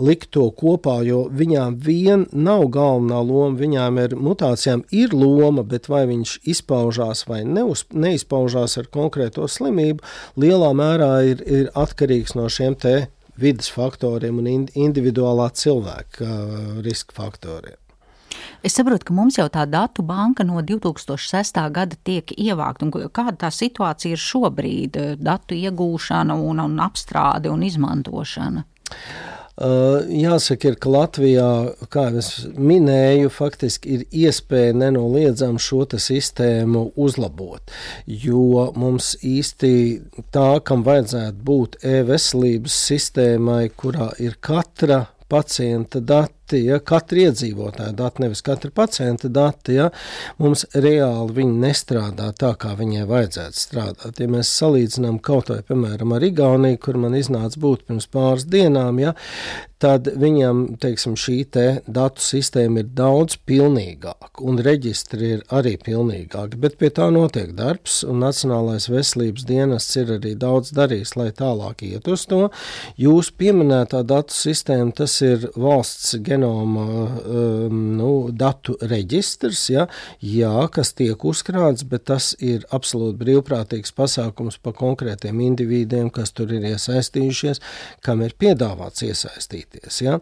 likt 0.00 0.30
to 0.36 0.46
kopā, 0.56 1.00
jo 1.04 1.24
viņām 1.28 1.76
vien 1.84 2.24
nav 2.32 2.66
galvenā 2.72 3.20
loma. 3.24 3.58
Viņām 3.60 4.00
ir 4.04 4.16
mutācijām 4.16 4.84
ir 4.96 5.14
loma, 5.16 5.64
bet 5.66 5.90
vai 5.92 6.06
viņš 6.10 6.38
izpaužās 6.54 7.26
vai 7.28 7.42
neuz, 7.44 7.84
neizpaužās 7.92 8.78
ar 8.80 8.88
konkrēto 8.92 9.48
slimību, 9.48 10.04
lielā 10.40 10.72
mērā 10.76 11.12
ir, 11.34 11.44
ir 11.44 11.70
atkarīgs 11.76 12.36
no 12.38 12.48
šiem 12.48 12.78
te 12.80 12.96
vidas 13.40 13.70
faktoriem 13.72 14.40
un 14.40 14.50
individuālā 14.74 15.50
cilvēka 15.56 16.26
uh, 16.26 16.82
riska 16.84 17.16
faktoriem. 17.16 17.78
Es 18.62 18.74
saprotu, 18.76 19.06
ka 19.08 19.14
mums 19.16 19.38
jau 19.38 19.46
tā 19.48 19.64
datu 19.64 20.04
banka 20.04 20.44
no 20.44 20.60
2006. 20.60 21.62
gada 21.72 21.96
tiek 22.04 22.34
ievākta. 22.36 22.90
Kāda 23.08 23.36
tā 23.46 23.50
situācija 23.54 24.16
ir 24.16 24.20
šobrīd? 24.20 25.00
Datu 25.16 25.56
iegūšana, 25.56 26.36
un, 26.36 26.60
un 26.66 26.78
apstrāde 26.84 27.48
un 27.48 27.64
izmantošana. 27.64 28.66
Uh, 29.60 30.06
jāsaka, 30.08 30.70
ir, 30.70 30.76
ka 30.80 30.88
Latvijā, 30.88 31.48
kā 31.92 32.06
jau 32.14 32.50
minēju, 32.56 33.28
faktiski 33.32 33.96
ir 33.96 34.04
iespēja 34.08 34.76
nenoliedzami 34.86 35.60
šo 35.60 35.82
sistēmu 36.00 36.86
uzlabot. 36.96 37.72
Jo 38.08 38.70
mums 38.76 39.14
īsti 39.20 39.72
tā, 40.32 40.48
kam 40.64 40.84
vajadzētu 40.86 41.44
būt 41.44 41.80
e-veselības 41.84 42.78
sistēmai, 42.88 43.66
kurā 43.76 44.14
ir 44.20 44.38
katra 44.40 45.02
pacienta 45.30 46.00
dati 46.00 46.39
dati, 46.50 46.66
ja, 46.66 46.78
katra 46.82 47.28
iedzīvotāja 47.28 47.92
dati, 47.94 48.22
nevis 48.24 48.42
katra 48.42 48.70
pacienta 48.74 49.28
dati, 49.28 49.76
ja, 49.78 49.90
mums 50.38 50.64
reāli 50.74 51.36
viņi 51.36 51.58
nestrādā 51.62 52.32
tā, 52.34 52.54
kā 52.58 52.74
viņai 52.78 53.06
vajadzētu 53.06 53.56
strādāt. 53.56 54.20
Ja 54.20 54.28
mēs 54.28 54.50
salīdzinām 54.58 55.20
kaut 55.22 55.50
vai, 55.50 55.62
piemēram, 55.62 56.12
ar 56.12 56.26
Igauniju, 56.26 56.78
kur 56.82 56.98
man 56.98 57.14
iznāca 57.14 57.60
būt 57.60 57.86
pirms 57.86 58.08
pāris 58.10 58.48
dienām, 58.50 58.98
ja, 58.98 59.14
tad 59.80 60.10
viņam 60.20 60.76
teiksim, 60.80 61.14
šī 61.18 61.36
te 61.54 61.64
datu 61.88 62.22
sistēma 62.22 62.82
ir 62.82 62.90
daudz 62.96 63.38
pilnīgāka, 63.48 64.42
un 64.44 64.60
reģistri 64.60 65.32
ir 65.36 65.44
arī 65.56 65.76
pilnīgāki. 65.80 66.58
Bet 66.60 66.76
pie 66.80 66.90
tā 66.94 67.08
notiek 67.14 67.54
darbs, 67.56 68.02
un 68.04 68.20
Nacionālais 68.20 68.90
veselības 68.92 69.46
dienests 69.48 69.96
ir 70.00 70.12
arī 70.18 70.34
daudz 70.38 70.74
darījis, 70.76 71.14
lai 71.16 71.30
tālāk 71.36 71.86
iet 71.88 72.10
uz 72.12 72.26
to. 72.28 72.42
Jūs 73.00 73.32
pieminētā 73.40 74.02
datu 74.04 74.36
sistēma, 74.36 74.92
tas 75.00 75.16
ir 75.24 75.48
valsts 75.56 76.18
genētiskā 76.20 76.39
genoma 76.40 77.20
um, 77.26 77.96
nu, 77.96 78.30
datu 78.32 78.76
reģistrs, 78.80 79.62
ja, 79.70 79.86
jā, 80.20 80.68
kas 80.72 80.92
tiek 80.96 81.20
uzkrāts, 81.24 81.84
bet 81.88 82.06
tas 82.08 82.32
ir 82.40 82.64
absolūti 82.72 83.18
brīvprātīgs 83.20 83.92
pasākums 83.96 84.58
pa 84.62 84.72
konkrētiem 84.76 85.40
individiem, 85.44 86.10
kas 86.10 86.32
tur 86.32 86.52
ir 86.54 86.64
iesaistījušies, 86.72 87.60
kam 88.04 88.22
ir 88.24 88.34
piedāvāts 88.40 89.04
iesaistīties. 89.06 90.00
Ja. 90.04 90.18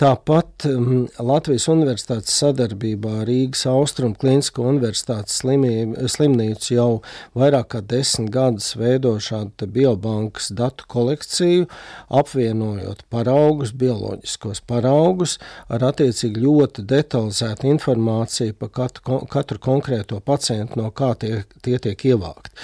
Tāpat 0.00 0.66
um, 0.68 1.06
Latvijas 1.18 1.68
Universitātes 1.72 2.34
sadarbībā 2.42 3.22
Rīgas 3.28 3.64
Austrum 3.70 4.14
Klinisko 4.18 4.66
Universitātes 4.68 5.40
slimība, 5.42 6.08
slimnīca 6.12 6.74
jau 6.74 6.90
vairāk 7.38 7.72
kā 7.76 7.82
desmit 7.86 8.32
gadus 8.32 8.74
veido 8.76 9.14
šādu 9.22 9.68
biobankas 9.72 10.50
datu 10.56 10.86
kolekciju, 10.90 11.68
apvienojot 12.12 13.04
paraugus, 13.12 13.72
bioloģiskos 13.76 14.62
paraugus 14.68 15.38
ar 15.68 15.84
attiecīgi 15.90 16.42
ļoti 16.42 16.84
detalizētu 16.88 17.68
informāciju 17.70 18.56
par 18.58 18.72
katru, 18.80 19.20
katru 19.30 19.60
konkrēto 19.62 20.20
pacientu, 20.24 20.80
no 20.80 20.90
kā 20.90 21.12
tie, 21.18 21.42
tie 21.62 21.78
tiek 21.82 22.06
ievākti. 22.12 22.54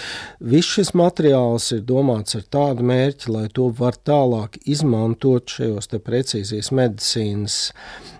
Viss 0.40 0.74
šis 0.76 0.94
materiāls 0.98 1.70
ir 1.76 1.84
domāts 1.88 2.38
ar 2.38 2.46
tādu 2.50 2.86
mērķi, 2.88 3.32
lai 3.34 3.46
to 3.54 3.70
var 3.78 3.98
tālāk 4.08 4.60
izmantot 4.66 5.50
šajos 5.58 5.90
precīzijas 6.04 6.72
medicīnas 6.74 7.58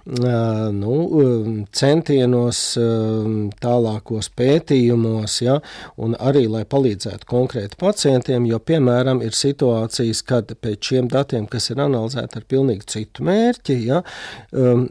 nu, 0.04 0.96
centienos, 1.72 2.60
tālākos 3.62 4.30
pētījumos, 4.38 5.38
ja, 5.44 5.58
un 5.96 6.16
arī, 6.18 6.46
lai 6.50 6.64
palīdzētu 6.68 7.28
konkrēti 7.28 7.80
pacientiem, 7.80 8.46
jo, 8.50 8.58
piemēram, 8.58 9.22
ir 9.24 9.36
situācijas, 9.36 10.22
kad 10.28 10.54
pēc 10.60 10.92
šiem 10.92 11.10
datiem, 11.12 11.48
kas 11.50 11.70
ir 11.72 11.82
analizēti 11.84 12.40
ar 12.40 12.46
pilnīgi 12.48 12.88
citu 12.94 13.26
mērķi, 13.28 13.80
ja, 13.88 14.02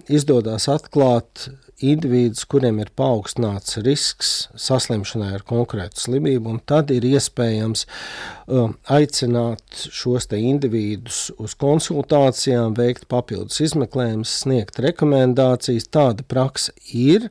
izdodas 0.09 0.69
atklāt 0.71 1.49
individus, 1.83 2.45
kuriem 2.49 2.79
ir 2.81 2.89
paaugstināts 2.97 3.77
risks 3.85 4.31
saslimšanai 4.57 5.29
ar 5.37 5.43
konkrētu 5.45 6.01
slimību, 6.07 6.55
un 6.55 6.61
tad 6.65 6.89
ir 6.93 7.05
iespējams 7.05 7.85
uh, 7.85 8.71
aicināt 8.89 9.83
šos 9.93 10.25
individus 10.33 11.27
uz 11.37 11.53
konsultācijām, 11.59 12.73
veikt 12.77 13.05
papildus 13.11 13.61
izmeklējumus, 13.61 14.33
sniegt 14.43 14.81
rekomendācijas. 14.81 15.85
Tāda 15.93 16.25
praksa 16.27 16.73
ir. 16.89 17.29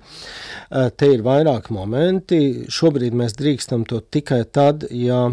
Uh, 0.71 0.89
te 0.95 1.11
ir 1.17 1.25
vairāki 1.27 1.75
momenti. 1.75 2.41
Šobrīd 2.73 3.17
mēs 3.19 3.35
drīkstam 3.39 3.85
to 3.91 4.01
tikai 4.01 4.45
tad, 4.47 4.87
ja 4.95 5.27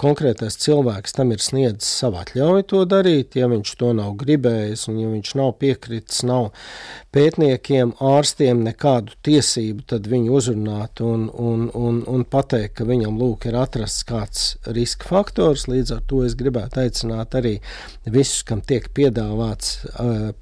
konkrētais 0.00 0.56
cilvēks 0.64 1.16
tam 1.18 1.34
ir 1.34 1.42
sniedzis 1.44 1.90
savu 2.00 2.22
atļauju 2.22 2.68
to 2.72 2.84
darīt, 2.88 3.36
ja 3.36 3.48
viņš 3.50 3.74
to 3.80 3.92
nav 3.96 4.14
gribējis 4.20 4.88
un 4.88 5.00
ja 5.02 5.10
viņš 5.12 5.34
nav 5.38 5.52
piekritis, 5.60 6.22
nav 6.26 6.50
pētniekiem, 7.14 7.94
ārstiem 8.02 8.53
nekādu 8.62 9.14
tiesību 9.26 9.84
tad 9.90 10.06
viņu 10.10 10.32
uzrunāt 10.38 11.00
un, 11.04 11.26
un, 11.32 11.66
un, 11.74 12.00
un 12.10 12.24
pateikt, 12.28 12.76
ka 12.78 12.86
viņam 12.88 13.18
lūk 13.20 13.48
ir 13.48 13.58
atrasts 13.58 14.06
kāds 14.08 14.44
riska 14.66 15.08
faktors. 15.10 15.66
Līdz 15.70 15.96
ar 15.96 16.02
to 16.10 16.22
es 16.26 16.36
gribētu 16.38 16.82
aicināt 16.84 17.34
arī 17.38 17.56
visus, 18.04 18.42
kam 18.46 18.62
tiek 18.64 18.86
piedāvāts 18.94 19.84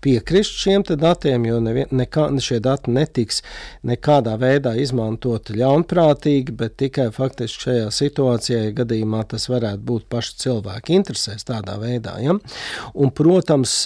piekrist 0.05 0.59
šiem 0.62 0.85
datiem, 0.88 1.44
jo 1.46 1.61
nevien, 1.62 1.90
nekā, 1.94 2.27
šie 2.42 2.59
dati 2.62 2.90
netiks 2.90 3.42
nekādā 3.87 4.35
veidā 4.40 4.75
izmantoti 4.81 5.57
ļaunprātīgi, 5.61 6.55
bet 6.59 6.77
tikai 6.83 7.09
faktiski 7.14 7.68
šajā 7.68 7.90
situācijā, 7.94 8.62
ja 8.66 8.77
gadījumā 8.83 9.22
tas 9.31 9.48
varētu 9.51 9.83
būt 9.88 10.09
pašu 10.12 10.38
cilvēku 10.42 10.96
interesēs 10.96 11.46
tādā 11.48 11.79
veidā. 11.83 12.16
Ja? 12.22 12.37
Un, 12.94 13.12
protams, 13.14 13.83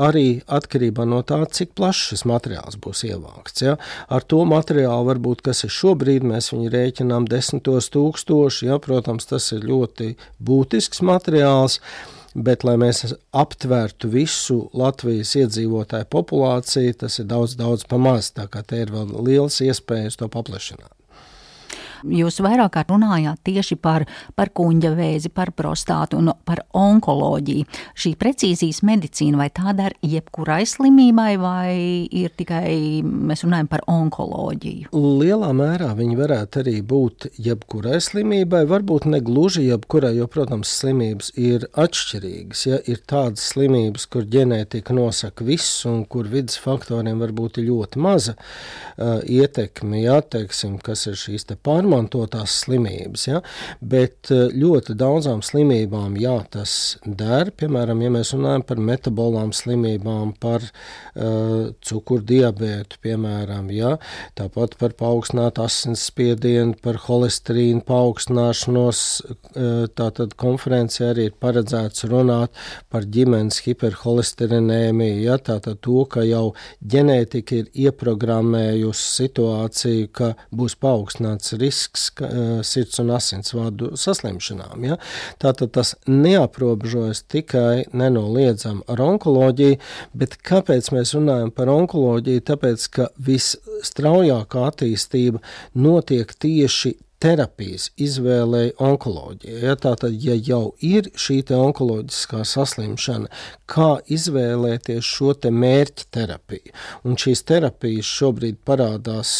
arī 0.00 0.40
atkarībā 0.48 1.06
no 1.08 1.22
tā, 1.26 1.42
cik 1.50 1.74
plašs 1.78 2.12
šis 2.12 2.26
materiāls 2.28 2.78
būs 2.80 3.04
ievākts. 3.10 3.59
Ja? 3.64 3.76
Ar 4.08 4.24
to 4.26 4.44
materiālu, 4.48 5.08
varbūt, 5.10 5.42
kas 5.46 5.64
ir 5.66 5.74
šobrīd, 5.74 6.26
mēs 6.26 6.52
viņu 6.54 6.70
rēķinām 6.74 7.28
desmitos 7.30 7.90
tūkstoši. 7.94 8.70
Ja? 8.70 8.80
Protams, 8.82 9.28
tas 9.30 9.50
ir 9.56 9.66
ļoti 9.68 10.14
būtisks 10.38 11.04
materiāls. 11.06 11.80
Bet, 12.30 12.62
lai 12.62 12.76
mēs 12.78 13.02
aptvērtu 13.34 14.06
visu 14.12 14.60
Latvijas 14.78 15.32
iedzīvotāju 15.40 16.06
populāciju, 16.14 16.94
tas 17.02 17.18
ir 17.18 17.26
daudz, 17.26 17.56
daudz 17.58 17.82
pamazs. 17.90 18.30
Tā 18.36 18.46
kā 18.46 18.62
te 18.62 18.84
ir 18.84 18.94
vēl 18.94 19.10
liels 19.26 19.58
iespējas 19.66 20.20
to 20.20 20.30
paplašināt. 20.30 20.99
Jūs 22.08 22.40
vairāk 22.44 22.72
kā 22.74 22.84
runājāt 22.88 23.42
tieši 23.46 23.76
par, 23.80 24.06
par 24.38 24.50
kuņģa 24.56 24.92
vēzi, 24.96 25.30
par 25.34 25.52
prostātu 25.56 26.20
un 26.20 26.32
par 26.46 26.62
onkoloģiju. 26.76 27.66
Šī 27.98 28.14
precīzijas 28.20 28.82
medicīna 28.86 29.40
vai 29.40 29.48
tā 29.54 29.74
dara 29.76 29.96
jebkurai 30.06 30.62
slimībai, 30.68 31.32
vai 31.40 31.74
ir 32.06 32.32
tikai 32.36 33.02
mēs 33.04 33.44
runājam 33.46 33.70
par 33.70 33.84
onkoloģiju? 33.90 34.92
Lielā 34.94 35.50
mērā 35.56 35.90
viņi 35.98 36.18
varētu 36.20 36.62
arī 36.64 36.76
būt 36.86 37.30
jebkurai 37.40 38.00
slimībai, 38.02 38.64
varbūt 38.70 39.08
ne 39.10 39.20
gluži 39.24 39.66
jebkurai, 39.68 40.14
jo, 40.18 40.28
protams, 40.30 40.72
slimības 40.80 41.32
ir 41.40 41.68
atšķirīgas. 41.78 42.64
Ja? 42.70 42.80
Ir 42.90 43.02
tādas 43.10 43.50
slimības, 43.52 44.06
kur 44.10 44.26
ģenētika 44.30 44.96
nosaka 44.96 45.46
viss 45.46 45.84
un 45.88 46.04
kur 46.10 46.28
vidas 46.30 46.58
faktoriem 46.60 47.20
var 47.20 47.34
būt 47.36 47.60
ļoti 47.62 48.00
maza 48.00 48.36
uh, 48.36 49.20
ietekme, 49.26 50.02
ja, 50.04 50.20
teiksim, 50.24 50.78
kas 50.82 51.06
ir 51.10 51.18
šīs 51.20 51.48
pārmaiņas 51.50 51.89
pārmantotās 51.90 52.60
slimības, 52.64 53.26
ja? 53.26 53.40
bet 53.80 54.30
eh, 54.30 54.50
ļoti 54.54 54.94
daudzām 54.98 55.42
slimībām 55.42 56.16
jā, 56.20 56.36
tas 56.50 56.98
der. 57.04 57.50
Piemēram, 57.56 58.02
ja 58.02 58.10
mēs 58.14 58.34
runājam 58.34 58.64
par 58.66 58.78
metabolām 58.78 59.52
slimībām, 59.52 60.34
par 60.40 60.62
uh, 60.62 61.70
cukurdiabētu, 61.86 63.00
piemēram, 63.02 63.70
ja? 63.74 63.96
tāpat 64.38 64.76
par 64.80 64.94
paaugstinātu 64.98 65.64
asinsspiedienu, 65.64 66.76
par 66.82 67.00
holesterīnu 67.06 67.82
paaugstināšanos. 67.88 69.02
Uh, 69.50 69.86
tātad 69.96 70.36
konferencē 70.38 71.10
arī 71.10 71.28
ir 71.30 71.36
paredzēts 71.40 72.06
runāt 72.10 72.54
par 72.92 73.06
ģimenes 73.06 73.62
hiperholesterinēmiju, 73.66 75.24
ja? 75.26 75.38
tātad 75.38 75.80
to, 75.84 76.04
ka 76.10 76.24
jau 76.26 76.52
ģenētika 76.80 77.60
ir 77.62 77.70
ieprogrammējusi 77.88 79.08
situāciju, 79.20 80.10
ka 80.14 80.32
būs 80.54 80.76
paaugstināts 80.80 81.56
risks 81.60 81.79
risks 81.80 82.10
sirds 82.62 82.98
un 83.00 83.10
asinsvadu 83.14 83.94
saslimšanām. 83.96 84.84
Ja? 84.84 84.98
Tātad 85.40 85.72
tas 85.72 85.94
neaprobežojas 86.06 87.22
tikai 87.30 87.86
nenoliedzam 87.92 88.82
ar 88.90 89.00
onkoloģiju, 89.00 89.78
bet 90.14 90.36
kāpēc 90.46 90.92
mēs 90.92 91.14
runājam 91.16 91.50
par 91.54 91.70
onkoloģiju? 91.72 92.44
Tāpēc, 92.50 92.88
ka 92.94 93.08
visstraujākā 93.16 94.66
attīstība 94.70 95.40
notiek 95.74 96.34
tieši 96.40 96.96
terapijas 97.20 97.90
izvēlei 98.00 98.70
onkoloģija. 98.80 99.58
Ja, 99.60 99.74
tātad, 99.76 100.14
ja 100.24 100.34
jau 100.34 100.72
ir 100.84 101.10
šī 101.20 101.42
onkoloģiskā 101.52 102.40
saslimšana, 102.48 103.28
kā 103.70 103.90
izvēlēties 104.08 105.04
šo 105.04 105.34
te 105.36 105.52
mērķa 105.52 106.06
terapiju? 106.16 106.72
Un 107.04 107.18
šīs 107.20 107.44
terapijas 107.48 108.08
šobrīd 108.08 108.60
parādās 108.66 109.32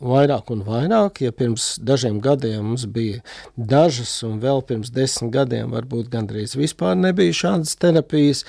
vairāk 0.00 0.52
un 0.54 0.64
vairāk. 0.64 1.20
Ja 1.26 1.34
pirms 1.36 1.74
dažiem 1.84 2.22
gadiem 2.24 2.70
mums 2.70 2.86
bija 2.88 3.20
dažas, 3.56 4.14
un 4.24 4.40
vēl 4.40 4.64
pirms 4.68 4.92
desmit 4.94 5.32
gadiem 5.36 5.76
varbūt 5.76 6.08
gandrīz 6.12 6.56
vispār 6.56 6.96
nebija 6.96 7.36
šādas 7.36 7.76
terapijas, 7.80 8.44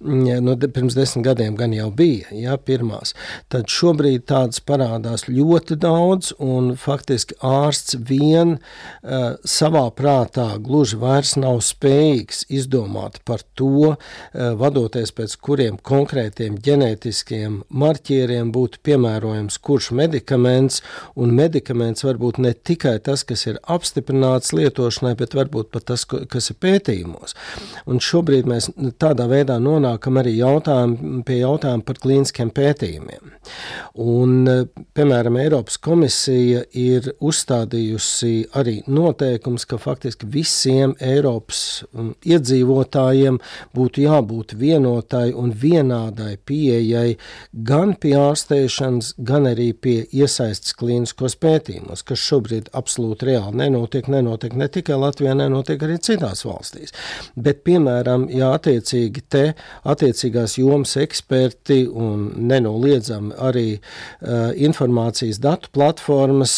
nu, 0.00 0.56
de, 0.56 0.72
pirms 0.72 0.96
desmit 0.96 1.26
gadiem 1.28 1.58
gan 1.60 1.76
jau 1.76 1.90
bija, 1.92 2.32
ja, 2.32 2.56
pirmās, 2.56 3.12
tad 3.52 3.68
šobrīd 3.72 4.24
tādas 4.30 4.62
parādās 4.64 5.28
ļoti 5.28 5.76
daudz, 5.82 6.32
un 6.40 6.72
faktiski 6.80 7.36
ārsts 7.44 8.00
vien 8.00 8.21
vien 8.22 8.56
uh, 8.56 9.34
savā 9.44 9.84
prātā 9.98 10.48
gluži 10.62 10.98
vairs 11.02 11.34
nav 11.40 11.60
spējīgs 11.66 12.46
izdomāt 12.52 13.18
par 13.28 13.42
to, 13.58 13.92
uh, 13.92 13.98
vadoties 14.58 15.12
pēc 15.16 15.36
kuriem 15.42 15.78
konkrētiem 15.82 16.58
ģenētiskiem 16.62 17.62
marķieriem 17.82 18.52
būtu 18.54 18.82
piemērojams 18.86 19.58
kurš 19.62 19.90
medikaments, 19.98 20.82
un 21.16 21.34
medikaments 21.36 22.04
var 22.06 22.20
būt 22.22 22.40
ne 22.42 22.52
tikai 22.54 22.98
tas, 23.04 23.24
kas 23.26 23.46
ir 23.50 23.60
apstiprināts 23.70 24.54
lietošanai, 24.56 25.14
bet 25.18 25.36
varbūt 25.38 25.72
pat 25.74 25.88
tas, 25.92 26.04
kas 26.06 26.50
ir 26.52 26.58
pētījumos. 26.62 27.36
Un 27.90 28.02
šobrīd 28.02 28.48
mēs 28.50 28.70
tādā 29.02 29.28
veidā 29.30 29.58
nonākam 29.62 30.20
arī 30.20 30.36
jautājum, 30.38 31.22
pie 31.26 31.40
jautājuma 31.42 31.86
par 31.86 32.00
klīniskiem 32.02 32.52
pētījumiem. 32.54 33.34
Un, 34.02 34.36
piemēram, 34.96 35.38
Eiropas 35.42 35.78
komisija 35.82 36.64
ir 36.78 37.12
uzstādījusi 37.20 38.11
pieņēmusi 38.12 38.50
arī 38.54 38.82
noteikums, 38.86 39.64
ka 39.66 39.78
faktiski 39.78 40.26
visiem 40.26 40.94
Eiropas 41.00 41.84
um, 41.92 42.14
iedzīvotājiem 42.24 43.38
būtu 43.74 44.02
jābūt 44.04 44.54
vienotai 44.58 45.32
un 45.32 45.52
vienādai 45.52 46.38
pieejai 46.44 47.16
gan 47.52 47.94
pie 47.96 48.14
ārstēšanas, 48.16 49.14
gan 49.18 49.46
arī 49.46 49.72
pie 49.72 50.06
iesaistas 50.12 50.74
klīniskos 50.74 51.36
pētījumos, 51.36 52.02
kas 52.02 52.18
šobrīd 52.18 52.70
absolūti 52.72 53.26
reāli 53.30 53.56
nenotiek, 53.62 54.08
nenotiek 54.08 54.54
ne 54.54 54.68
tikai 54.68 54.98
Latvijā, 54.98 55.34
nenotiek 55.34 55.82
arī 55.82 55.98
citās 55.98 56.44
valstīs. 56.44 56.92
Bet, 57.36 57.62
piemēram, 57.64 58.28
ja 58.30 58.52
attiecīgi 58.56 59.24
te 59.28 59.44
attiecīgās 59.84 60.58
jomas 60.58 60.96
eksperti 61.00 61.86
un 61.88 62.30
nenoliedzami 62.48 63.36
arī 63.38 63.68
uh, 63.78 64.52
informācijas 64.56 65.40
datu 65.42 65.72
platformas 65.72 66.54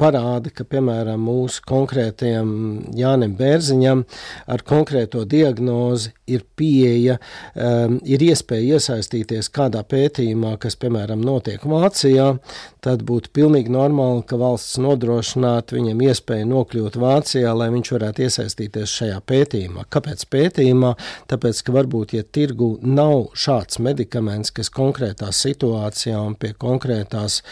parāda, 0.00 0.50
ka, 0.54 0.66
piemēram, 0.66 0.95
piemēram, 0.96 1.20
mūsu 1.20 1.62
konkrētajam 1.66 2.50
Jānim 2.96 3.36
Bērziņam 3.36 4.04
ar 4.48 4.62
konkrēto 4.66 5.24
diagnozi 5.24 6.12
ir 6.26 6.44
pieeja, 6.56 7.18
um, 7.54 7.98
ir 8.04 8.22
iespēja 8.22 8.76
iesaistīties 8.76 9.50
kādā 9.54 9.82
pētījumā, 9.86 10.56
kas, 10.58 10.76
piemēram, 10.76 11.20
notiek 11.22 11.62
Vācijā, 11.62 12.38
tad 12.82 13.02
būtu 13.06 13.30
pilnīgi 13.34 13.70
normāli, 13.70 14.24
ka 14.26 14.38
valsts 14.40 14.78
nodrošinātu 14.82 15.78
viņam 15.78 16.02
iespēju 16.08 16.48
nokļūt 16.50 16.98
Vācijā, 16.98 17.52
lai 17.54 17.68
viņš 17.74 17.92
varētu 17.94 18.26
iesaistīties 18.26 18.96
šajā 19.00 19.20
pētījumā. 19.26 19.86
Kāpēc 19.90 20.26
pētījumā? 20.32 20.94
Tāpēc, 21.30 21.62
ka 21.66 21.76
varbūt, 21.76 22.16
ja 22.18 22.26
tirgu 22.26 22.72
nav 22.82 23.28
šāds 23.38 23.80
medikaments, 23.82 24.54
kas 24.54 24.72
konkrētā 24.74 25.30
situācijā 25.34 26.18
un 26.18 26.34
pie 26.38 26.52
konkrētās 26.58 27.42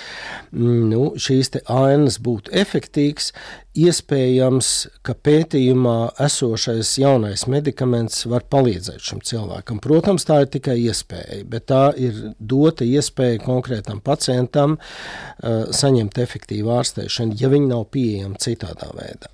mm, 0.51 0.83
nu, 0.91 1.05
šīs 1.21 1.55
ainas 1.71 2.19
būtu 2.23 2.55
efektīvs, 2.65 3.34
iespējams, 3.79 4.71
ka 5.07 5.15
pētījumā 5.27 5.97
esošais 6.25 6.95
jaunais 7.01 7.47
medikaments 7.51 8.25
var 8.31 8.47
palīdzēt 8.51 9.03
šim 9.03 9.23
cilvēkam. 9.27 9.81
Protams, 9.85 10.27
tā 10.29 10.43
ir 10.45 10.51
tikai 10.55 10.77
iespēja, 10.85 11.43
bet 11.51 11.69
tā 11.73 11.85
ir 12.01 12.21
dota 12.39 12.87
iespēja 12.87 13.43
konkrētam 13.45 14.03
pacientam 14.05 14.79
uh, 14.79 15.71
saņemt 15.75 16.21
efektīvu 16.25 16.75
ārstēšanu, 16.79 17.39
ja 17.41 17.51
viņi 17.53 17.73
nav 17.73 17.89
pieejami 17.95 18.41
citādā 18.43 18.93
veidā. 18.95 19.33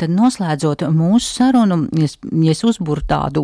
Tad 0.00 0.12
noslēdzot 0.14 0.86
mūsu 0.94 1.34
sarunu, 1.34 1.82
ja 1.92 2.54
es 2.54 2.62
uzburu 2.64 3.04
tādu 3.08 3.42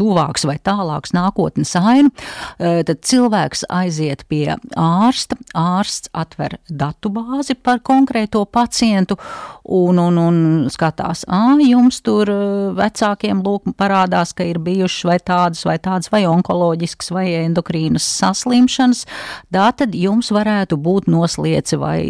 tuvāks 0.00 0.46
vai 0.48 0.56
tālāks 0.62 1.14
nākotnes 1.16 1.74
ainu, 1.78 2.10
eh, 2.58 2.80
tad 2.86 3.02
cilvēks 3.06 3.66
aiziet 3.68 4.24
pie 4.30 4.56
ārsta, 4.78 5.38
ārsts 5.56 6.10
atver 6.16 6.58
datu 6.68 7.12
bāzi 7.12 7.56
par 7.56 7.82
konkrēto 7.84 8.44
pacientu 8.46 9.18
un, 9.64 10.00
un, 10.00 10.18
un 10.18 10.40
skatās, 10.72 11.24
ā, 11.28 11.58
jums 11.64 12.00
tur 12.06 12.30
eh, 12.32 12.70
vecākiem 12.78 13.44
lūk 13.44 13.74
parādās, 13.80 14.34
ka 14.36 14.46
ir 14.48 14.60
bijušas 14.62 15.06
vai 15.10 15.18
tādas 15.20 15.64
vai 15.68 15.76
tādas 15.82 16.10
vai 16.12 16.24
onkoloģiskas 16.30 17.12
vai 17.14 17.26
endokrīnas 17.44 18.06
saslimšanas, 18.20 19.04
tā 19.52 19.68
tad 19.76 19.96
jums 19.96 20.32
varētu 20.34 20.78
būt 20.80 21.10
noslieci 21.10 21.78
vai 21.80 22.00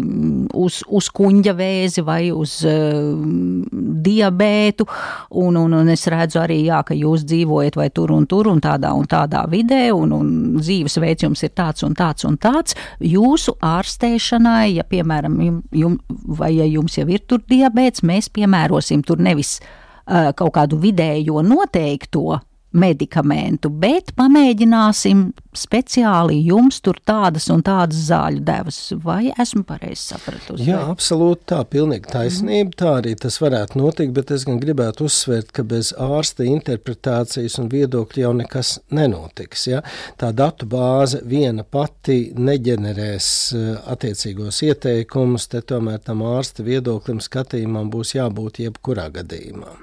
mm, 0.00 0.48
uz, 0.66 0.80
uz 0.86 1.08
kuņģa 1.14 1.54
vēzi 1.56 2.04
vai 2.06 2.20
uz 2.34 2.58
uh, 2.66 3.14
diabētu, 4.06 4.86
un, 5.42 5.58
un, 5.60 5.76
un 5.80 5.92
es 5.92 6.06
redzu 6.12 6.40
arī, 6.42 6.58
jā, 6.68 6.82
ka 6.86 6.96
jūs 6.96 7.24
dzīvojat 7.28 7.78
vai 7.78 7.88
tur 7.94 8.12
un 8.16 8.26
tur 8.30 8.50
un 8.50 8.60
tādā 8.62 8.92
un 8.96 9.08
tādā 9.10 9.44
vidē, 9.50 9.84
un, 9.94 10.14
un 10.16 10.34
dzīvesveids 10.58 11.26
jums 11.26 11.44
ir 11.46 11.54
tāds 11.56 11.86
un 11.86 11.96
tāds 11.98 12.26
un 12.28 12.38
tāds, 12.40 12.76
jūsu 13.00 13.56
ārstēšanai, 13.64 14.76
ja, 14.76 14.86
piemēram, 14.88 15.38
jum, 15.76 15.98
vai 16.38 16.52
ja 16.58 16.68
jums 16.68 16.98
jau 16.98 17.08
ir 17.12 17.24
tur 17.28 17.44
diabēts, 17.46 18.04
mēs 18.06 18.30
piemērosim 18.34 19.04
tur 19.06 19.22
nevis 19.22 19.58
uh, 19.60 20.32
kaut 20.36 20.54
kādu 20.58 20.80
vidējo 20.82 21.42
noteikto 21.46 22.40
medikamentu, 22.76 23.70
bet 23.72 24.12
pamēģināsim 24.18 25.30
speciāli 25.56 26.42
jums 26.46 26.82
tur 26.84 26.98
tādas 27.08 27.48
un 27.52 27.62
tādas 27.64 28.06
zāļu 28.10 28.42
devas. 28.44 28.78
Vai 29.02 29.32
esmu 29.32 29.64
pareizi 29.68 30.12
sapratusi? 30.12 30.66
Jā, 30.68 30.82
absolūti 30.92 31.48
tā, 31.52 31.62
pilnīgi 31.70 32.10
taisnība. 32.12 32.76
Tā 32.76 32.92
arī 33.00 33.14
tas 33.20 33.38
varētu 33.42 33.80
notikt, 33.80 34.12
bet 34.16 34.32
es 34.36 34.44
gan 34.48 34.60
gribētu 34.62 35.08
uzsvērt, 35.08 35.52
ka 35.56 35.64
bez 35.66 35.92
ārsta 36.02 36.46
interpretācijas 36.46 37.58
un 37.62 37.70
viedokļa 37.72 38.26
jau 38.26 38.34
nekas 38.42 38.74
nenotiks. 38.94 39.66
Ja? 39.72 39.82
Tā 40.20 40.32
datu 40.36 40.68
bāze 40.70 41.22
viena 41.24 41.64
pati 41.64 42.32
neģenerēs 42.36 43.30
eh, 43.56 43.72
attiecīgos 43.96 44.62
ieteikumus, 44.68 45.48
te 45.52 45.64
tomēr 45.64 46.02
tam 46.04 46.24
ārsta 46.26 46.66
viedoklim 46.66 47.22
skatījumam 47.24 47.90
būs 47.92 48.16
jābūt 48.18 48.62
jebkurā 48.66 49.08
gadījumā. 49.20 49.74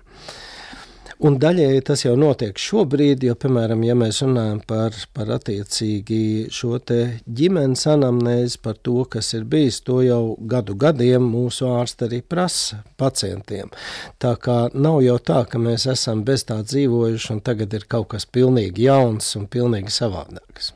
Un 1.23 1.37
daļēji 1.39 1.83
tas 1.87 2.01
jau 2.03 2.17
notiek 2.19 2.57
šobrīd, 2.59 3.21
jo, 3.23 3.33
piemēram, 3.39 3.85
ja 3.87 3.93
mēs 3.95 4.17
runājam 4.25 4.57
par, 4.67 4.97
par 5.15 5.31
attiecīgi 5.37 6.49
šo 6.51 6.75
ģimenes 6.83 7.85
anamnēzi, 7.93 8.59
par 8.65 8.75
to, 8.83 9.05
kas 9.07 9.31
ir 9.37 9.47
bijis, 9.47 9.79
to 9.87 10.01
jau 10.03 10.35
gadu 10.51 10.75
gadiem 10.75 11.23
mūsu 11.23 11.69
ārsti 11.71 12.09
arī 12.09 12.21
prasa 12.27 12.81
pacientiem. 12.99 13.71
Tā 14.19 14.35
kā 14.35 14.67
nav 14.75 14.99
jau 15.07 15.15
tā, 15.23 15.45
ka 15.47 15.63
mēs 15.63 15.87
esam 15.95 16.27
bez 16.27 16.43
tā 16.49 16.59
dzīvojuši 16.59 17.35
un 17.37 17.43
tagad 17.47 17.71
ir 17.71 17.87
kaut 17.87 18.11
kas 18.17 18.27
pilnīgi 18.27 18.89
jauns 18.89 19.37
un 19.39 19.47
pilnīgi 19.47 19.95
savādāks. 19.95 20.73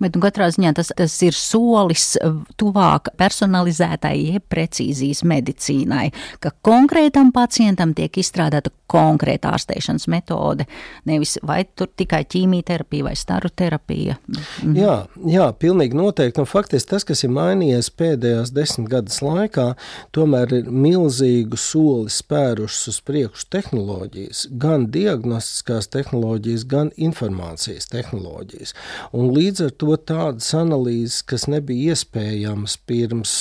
Bet 0.00 0.16
nu, 0.16 0.22
katrā 0.24 0.48
ziņā 0.52 0.72
tas, 0.78 0.92
tas 0.96 1.14
ir 1.26 1.36
solis 1.36 2.14
tuvāk 2.60 3.12
personalizētai, 3.20 4.14
jeb 4.34 4.46
precīzijas 4.52 5.22
medicīnai, 5.28 6.08
ka 6.40 6.54
konkrētam 6.64 7.34
pacientam 7.36 7.92
tiek 7.96 8.20
izstrādāta 8.20 8.72
konkrēta 8.90 9.52
ārstēšanas 9.54 10.08
metode, 10.10 10.66
nevis 11.06 11.36
vai 11.46 11.62
tur 11.78 11.90
tikai 11.96 12.24
ķīmijterapija 12.30 13.06
vai 13.06 13.14
staru 13.18 13.50
terapija. 13.54 14.16
Mhm. 14.30 14.74
Jā, 14.78 14.96
jā, 15.30 15.46
pilnīgi 15.60 15.98
noteikti. 15.98 16.42
Un 16.42 16.48
faktiski 16.48 16.90
tas, 16.94 17.06
kas 17.06 17.24
ir 17.26 17.34
mainījies 17.34 17.92
pēdējās 18.00 18.54
desmit 18.56 18.90
gadus 18.90 19.20
laikā, 19.22 19.68
tomēr 20.16 20.56
ir 20.60 20.70
milzīgu 20.72 21.58
soli 21.60 22.10
spērušas 22.10 22.90
uz 22.94 23.00
priekšu 23.06 23.46
tehnoloģijas, 23.54 24.46
gan 24.60 24.88
diagnostiskās 24.94 25.90
tehnoloģijas, 25.92 26.66
gan 26.70 26.90
informācijas 26.96 27.90
tehnoloģijas. 27.92 28.74
Un 29.16 29.30
līdz 29.36 29.68
ar 29.68 29.76
to 29.78 29.89
tādas 29.96 30.52
analīzes, 30.54 31.22
kas 31.26 31.46
nebija 31.50 31.94
iespējamas 31.94 32.76
pirms 32.86 33.32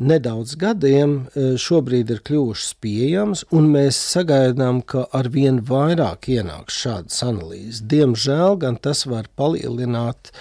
nedaudz 0.00 0.54
gadiem 0.60 1.14
e, 1.20 1.44
šobrīd 1.60 2.10
ir 2.14 2.22
kļuvušas 2.24 2.72
pieejamas, 2.80 3.44
un 3.54 3.68
mēs 3.74 3.98
sagaidām, 4.14 4.80
ka 4.86 5.04
arvien 5.16 5.60
vairāk 5.66 6.30
ienāks 6.32 6.78
šādas 6.84 7.20
analīzes. 7.26 7.82
Diemžēl 7.90 8.56
gan 8.62 8.78
tas 8.80 9.04
var 9.10 9.28
palielināt 9.38 10.30
e, 10.30 10.34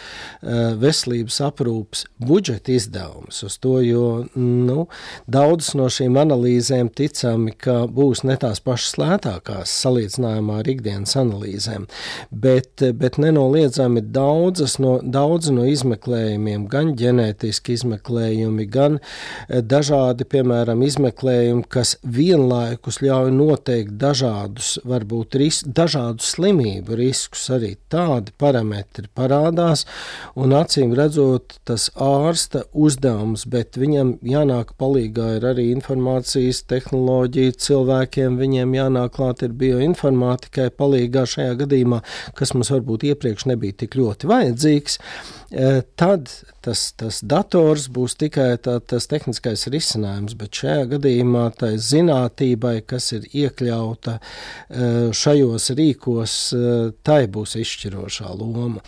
veselības 0.79 1.39
aprūpas 1.49 2.05
budžeta 2.23 2.73
izdevumus 2.77 3.43
uz 3.45 3.57
to, 3.59 3.75
jo 3.83 4.05
nu, 4.35 4.87
daudzas 5.27 5.75
no 5.79 5.89
šīm 5.91 6.19
analīzēm 6.21 6.91
ticami, 6.95 7.53
ka 7.59 7.81
būs 7.91 8.23
ne 8.27 8.37
tās 8.39 8.63
pašas 8.63 8.95
lētākās 9.01 9.75
salīdzinājumā 9.83 10.61
ar 10.63 10.71
ikdienas 10.71 11.17
analīzēm, 11.19 11.89
bet, 12.31 12.85
bet 12.99 13.19
nenoliedzami 13.21 14.05
daudzas 14.15 14.77
no, 14.79 14.97
daudz 15.03 15.51
no 15.53 15.67
izmeklējumiem, 15.67 16.67
gan 16.71 16.95
ģenētiski 16.99 17.75
izmeklējumi, 17.79 18.69
gan 18.71 18.99
dažādi, 19.49 20.25
piemēram, 20.29 20.81
izmeklējumi, 20.85 21.63
kas 21.71 21.95
vienlaikus 22.03 22.99
ļauj 23.01 23.31
noteikt 23.33 23.95
dažādus, 24.01 24.75
varbūt 24.87 25.37
ris, 25.41 25.61
dažādus 25.65 26.35
slimību 26.35 26.97
riskus, 26.99 27.47
arī 27.53 27.73
tādi 27.91 28.33
parametri 28.37 29.09
parādās, 29.17 29.85
un 30.37 30.53
acīm 30.57 30.93
redzot, 30.97 31.57
tas 31.67 31.89
ārsta 31.95 32.65
uzdevums, 32.73 33.47
bet 33.49 33.79
viņam 33.79 34.17
jānāk 34.25 34.75
palīgā 34.79 35.31
ir 35.39 35.49
arī 35.53 35.69
informācijas 35.73 36.63
tehnoloģija. 36.69 37.57
Cilvēkiem, 37.69 38.37
viņiem 38.39 38.77
jānāk 38.77 39.15
klāt 39.17 39.43
ir 39.45 39.55
bioinformātikai 39.57 40.69
palīgā 40.77 41.25
šajā 41.29 41.57
gadījumā, 41.63 42.03
kas 42.37 42.53
mums 42.55 42.71
varbūt 42.73 43.07
iepriekš 43.11 43.49
nebija 43.49 43.81
tik 43.83 43.97
ļoti 43.99 44.29
vajadzīgs. 44.29 44.99
E, 44.99 45.38
tad 45.97 46.29
tas, 46.61 46.83
tas 46.99 47.19
dators 47.25 47.87
būs 47.89 48.15
tikai 48.19 48.51
tā, 48.61 48.77
tas 48.79 49.07
tehniskais 49.09 49.65
risinājums, 49.73 50.35
bet 50.37 50.61
šajā 50.61 50.85
gadījumā 50.93 51.47
tai 51.57 51.71
zinātībai, 51.81 52.79
kas 52.85 53.11
ir 53.17 53.25
iekļauta 53.31 54.19
e, 54.19 54.21
šajos 55.15 55.71
rīkos, 55.79 56.37
e, 56.53 56.77
tai 57.05 57.23
būs 57.31 57.57
izšķirošā 57.63 58.29
loma. 58.37 58.83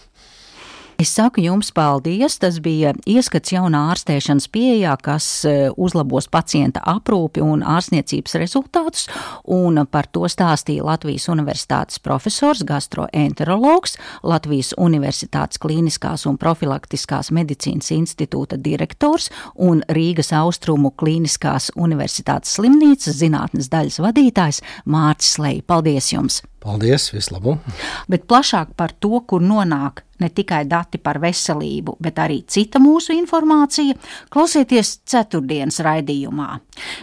Es 1.01 1.09
saku 1.15 1.41
jums 1.41 1.71
paldies. 1.73 2.35
Tas 2.37 2.59
bija 2.61 2.91
ieskats 3.09 3.49
jaunā 3.55 3.79
ārstēšanas 3.89 4.45
pieejā, 4.53 4.91
kas 5.01 5.25
e, 5.49 5.53
uzlabos 5.73 6.27
pacienta 6.29 6.83
aprūpi 6.91 7.41
un 7.41 7.63
ārstniecības 7.65 8.37
rezultātus, 8.37 9.07
un 9.49 9.81
par 9.89 10.05
to 10.13 10.29
stāstīja 10.29 10.85
Latvijas 10.85 11.25
Universitātes 11.33 11.97
profesors, 12.05 12.61
gastroenterologs, 12.69 13.97
Latvijas 14.21 14.75
Universitātes 14.77 15.63
klīniskās 15.63 16.27
un 16.29 16.37
profilaktiskās 16.37 17.33
medicīnas 17.33 17.89
institūta 17.97 18.61
direktors 18.61 19.31
un 19.57 19.81
Rīgas 19.89 20.29
Austrumu 20.37 20.93
klīniskās 21.01 21.71
universitātes 21.81 22.59
slimnīcas 22.59 23.17
zinātnes 23.23 23.73
daļas 23.73 24.03
vadītājs 24.05 24.61
Mārcis 24.85 25.41
Lei. 25.41 25.65
Paldies 25.65 26.13
jums! 26.13 26.43
Paldies, 26.61 27.07
vislabāk! 27.09 27.63
Bet 28.11 28.27
plašāk 28.29 28.75
par 28.77 28.91
to, 29.01 29.17
kur 29.25 29.41
nonāk 29.41 30.03
ne 30.21 30.27
tikai 30.29 30.59
dati 30.69 30.99
par 31.01 31.17
veselību, 31.23 31.95
bet 31.97 32.19
arī 32.21 32.41
cita 32.45 32.77
mūsu 32.77 33.15
informācija, 33.17 33.95
klausieties 34.29 34.99
ceturtdienas 35.09 35.81
raidījumā. 35.81 36.49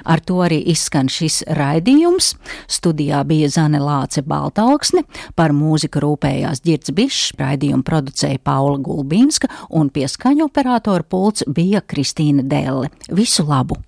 Ar 0.07 0.23
to 0.23 0.39
arī 0.47 0.61
izskan 0.71 1.11
šis 1.11 1.41
raidījums. 1.59 2.37
Studijā 2.71 3.25
bija 3.27 3.51
Zane 3.51 3.83
Lāce 3.83 4.23
Baltalksne, 4.23 5.03
par 5.35 5.57
mūziku 5.57 6.05
rūpējās 6.07 6.63
Girts 6.63 6.95
Bišs, 6.95 7.35
raidījumu 7.43 7.83
producēja 7.83 8.39
Paula 8.39 8.79
Gulbīnska 8.79 9.51
un 9.75 9.91
pie 9.91 10.07
skaņu 10.07 10.47
operatora 10.47 11.03
pults 11.03 11.43
bija 11.51 11.83
Kristīna 11.83 12.47
Delle. 12.47 12.95
Visu 13.11 13.43
labu! 13.49 13.83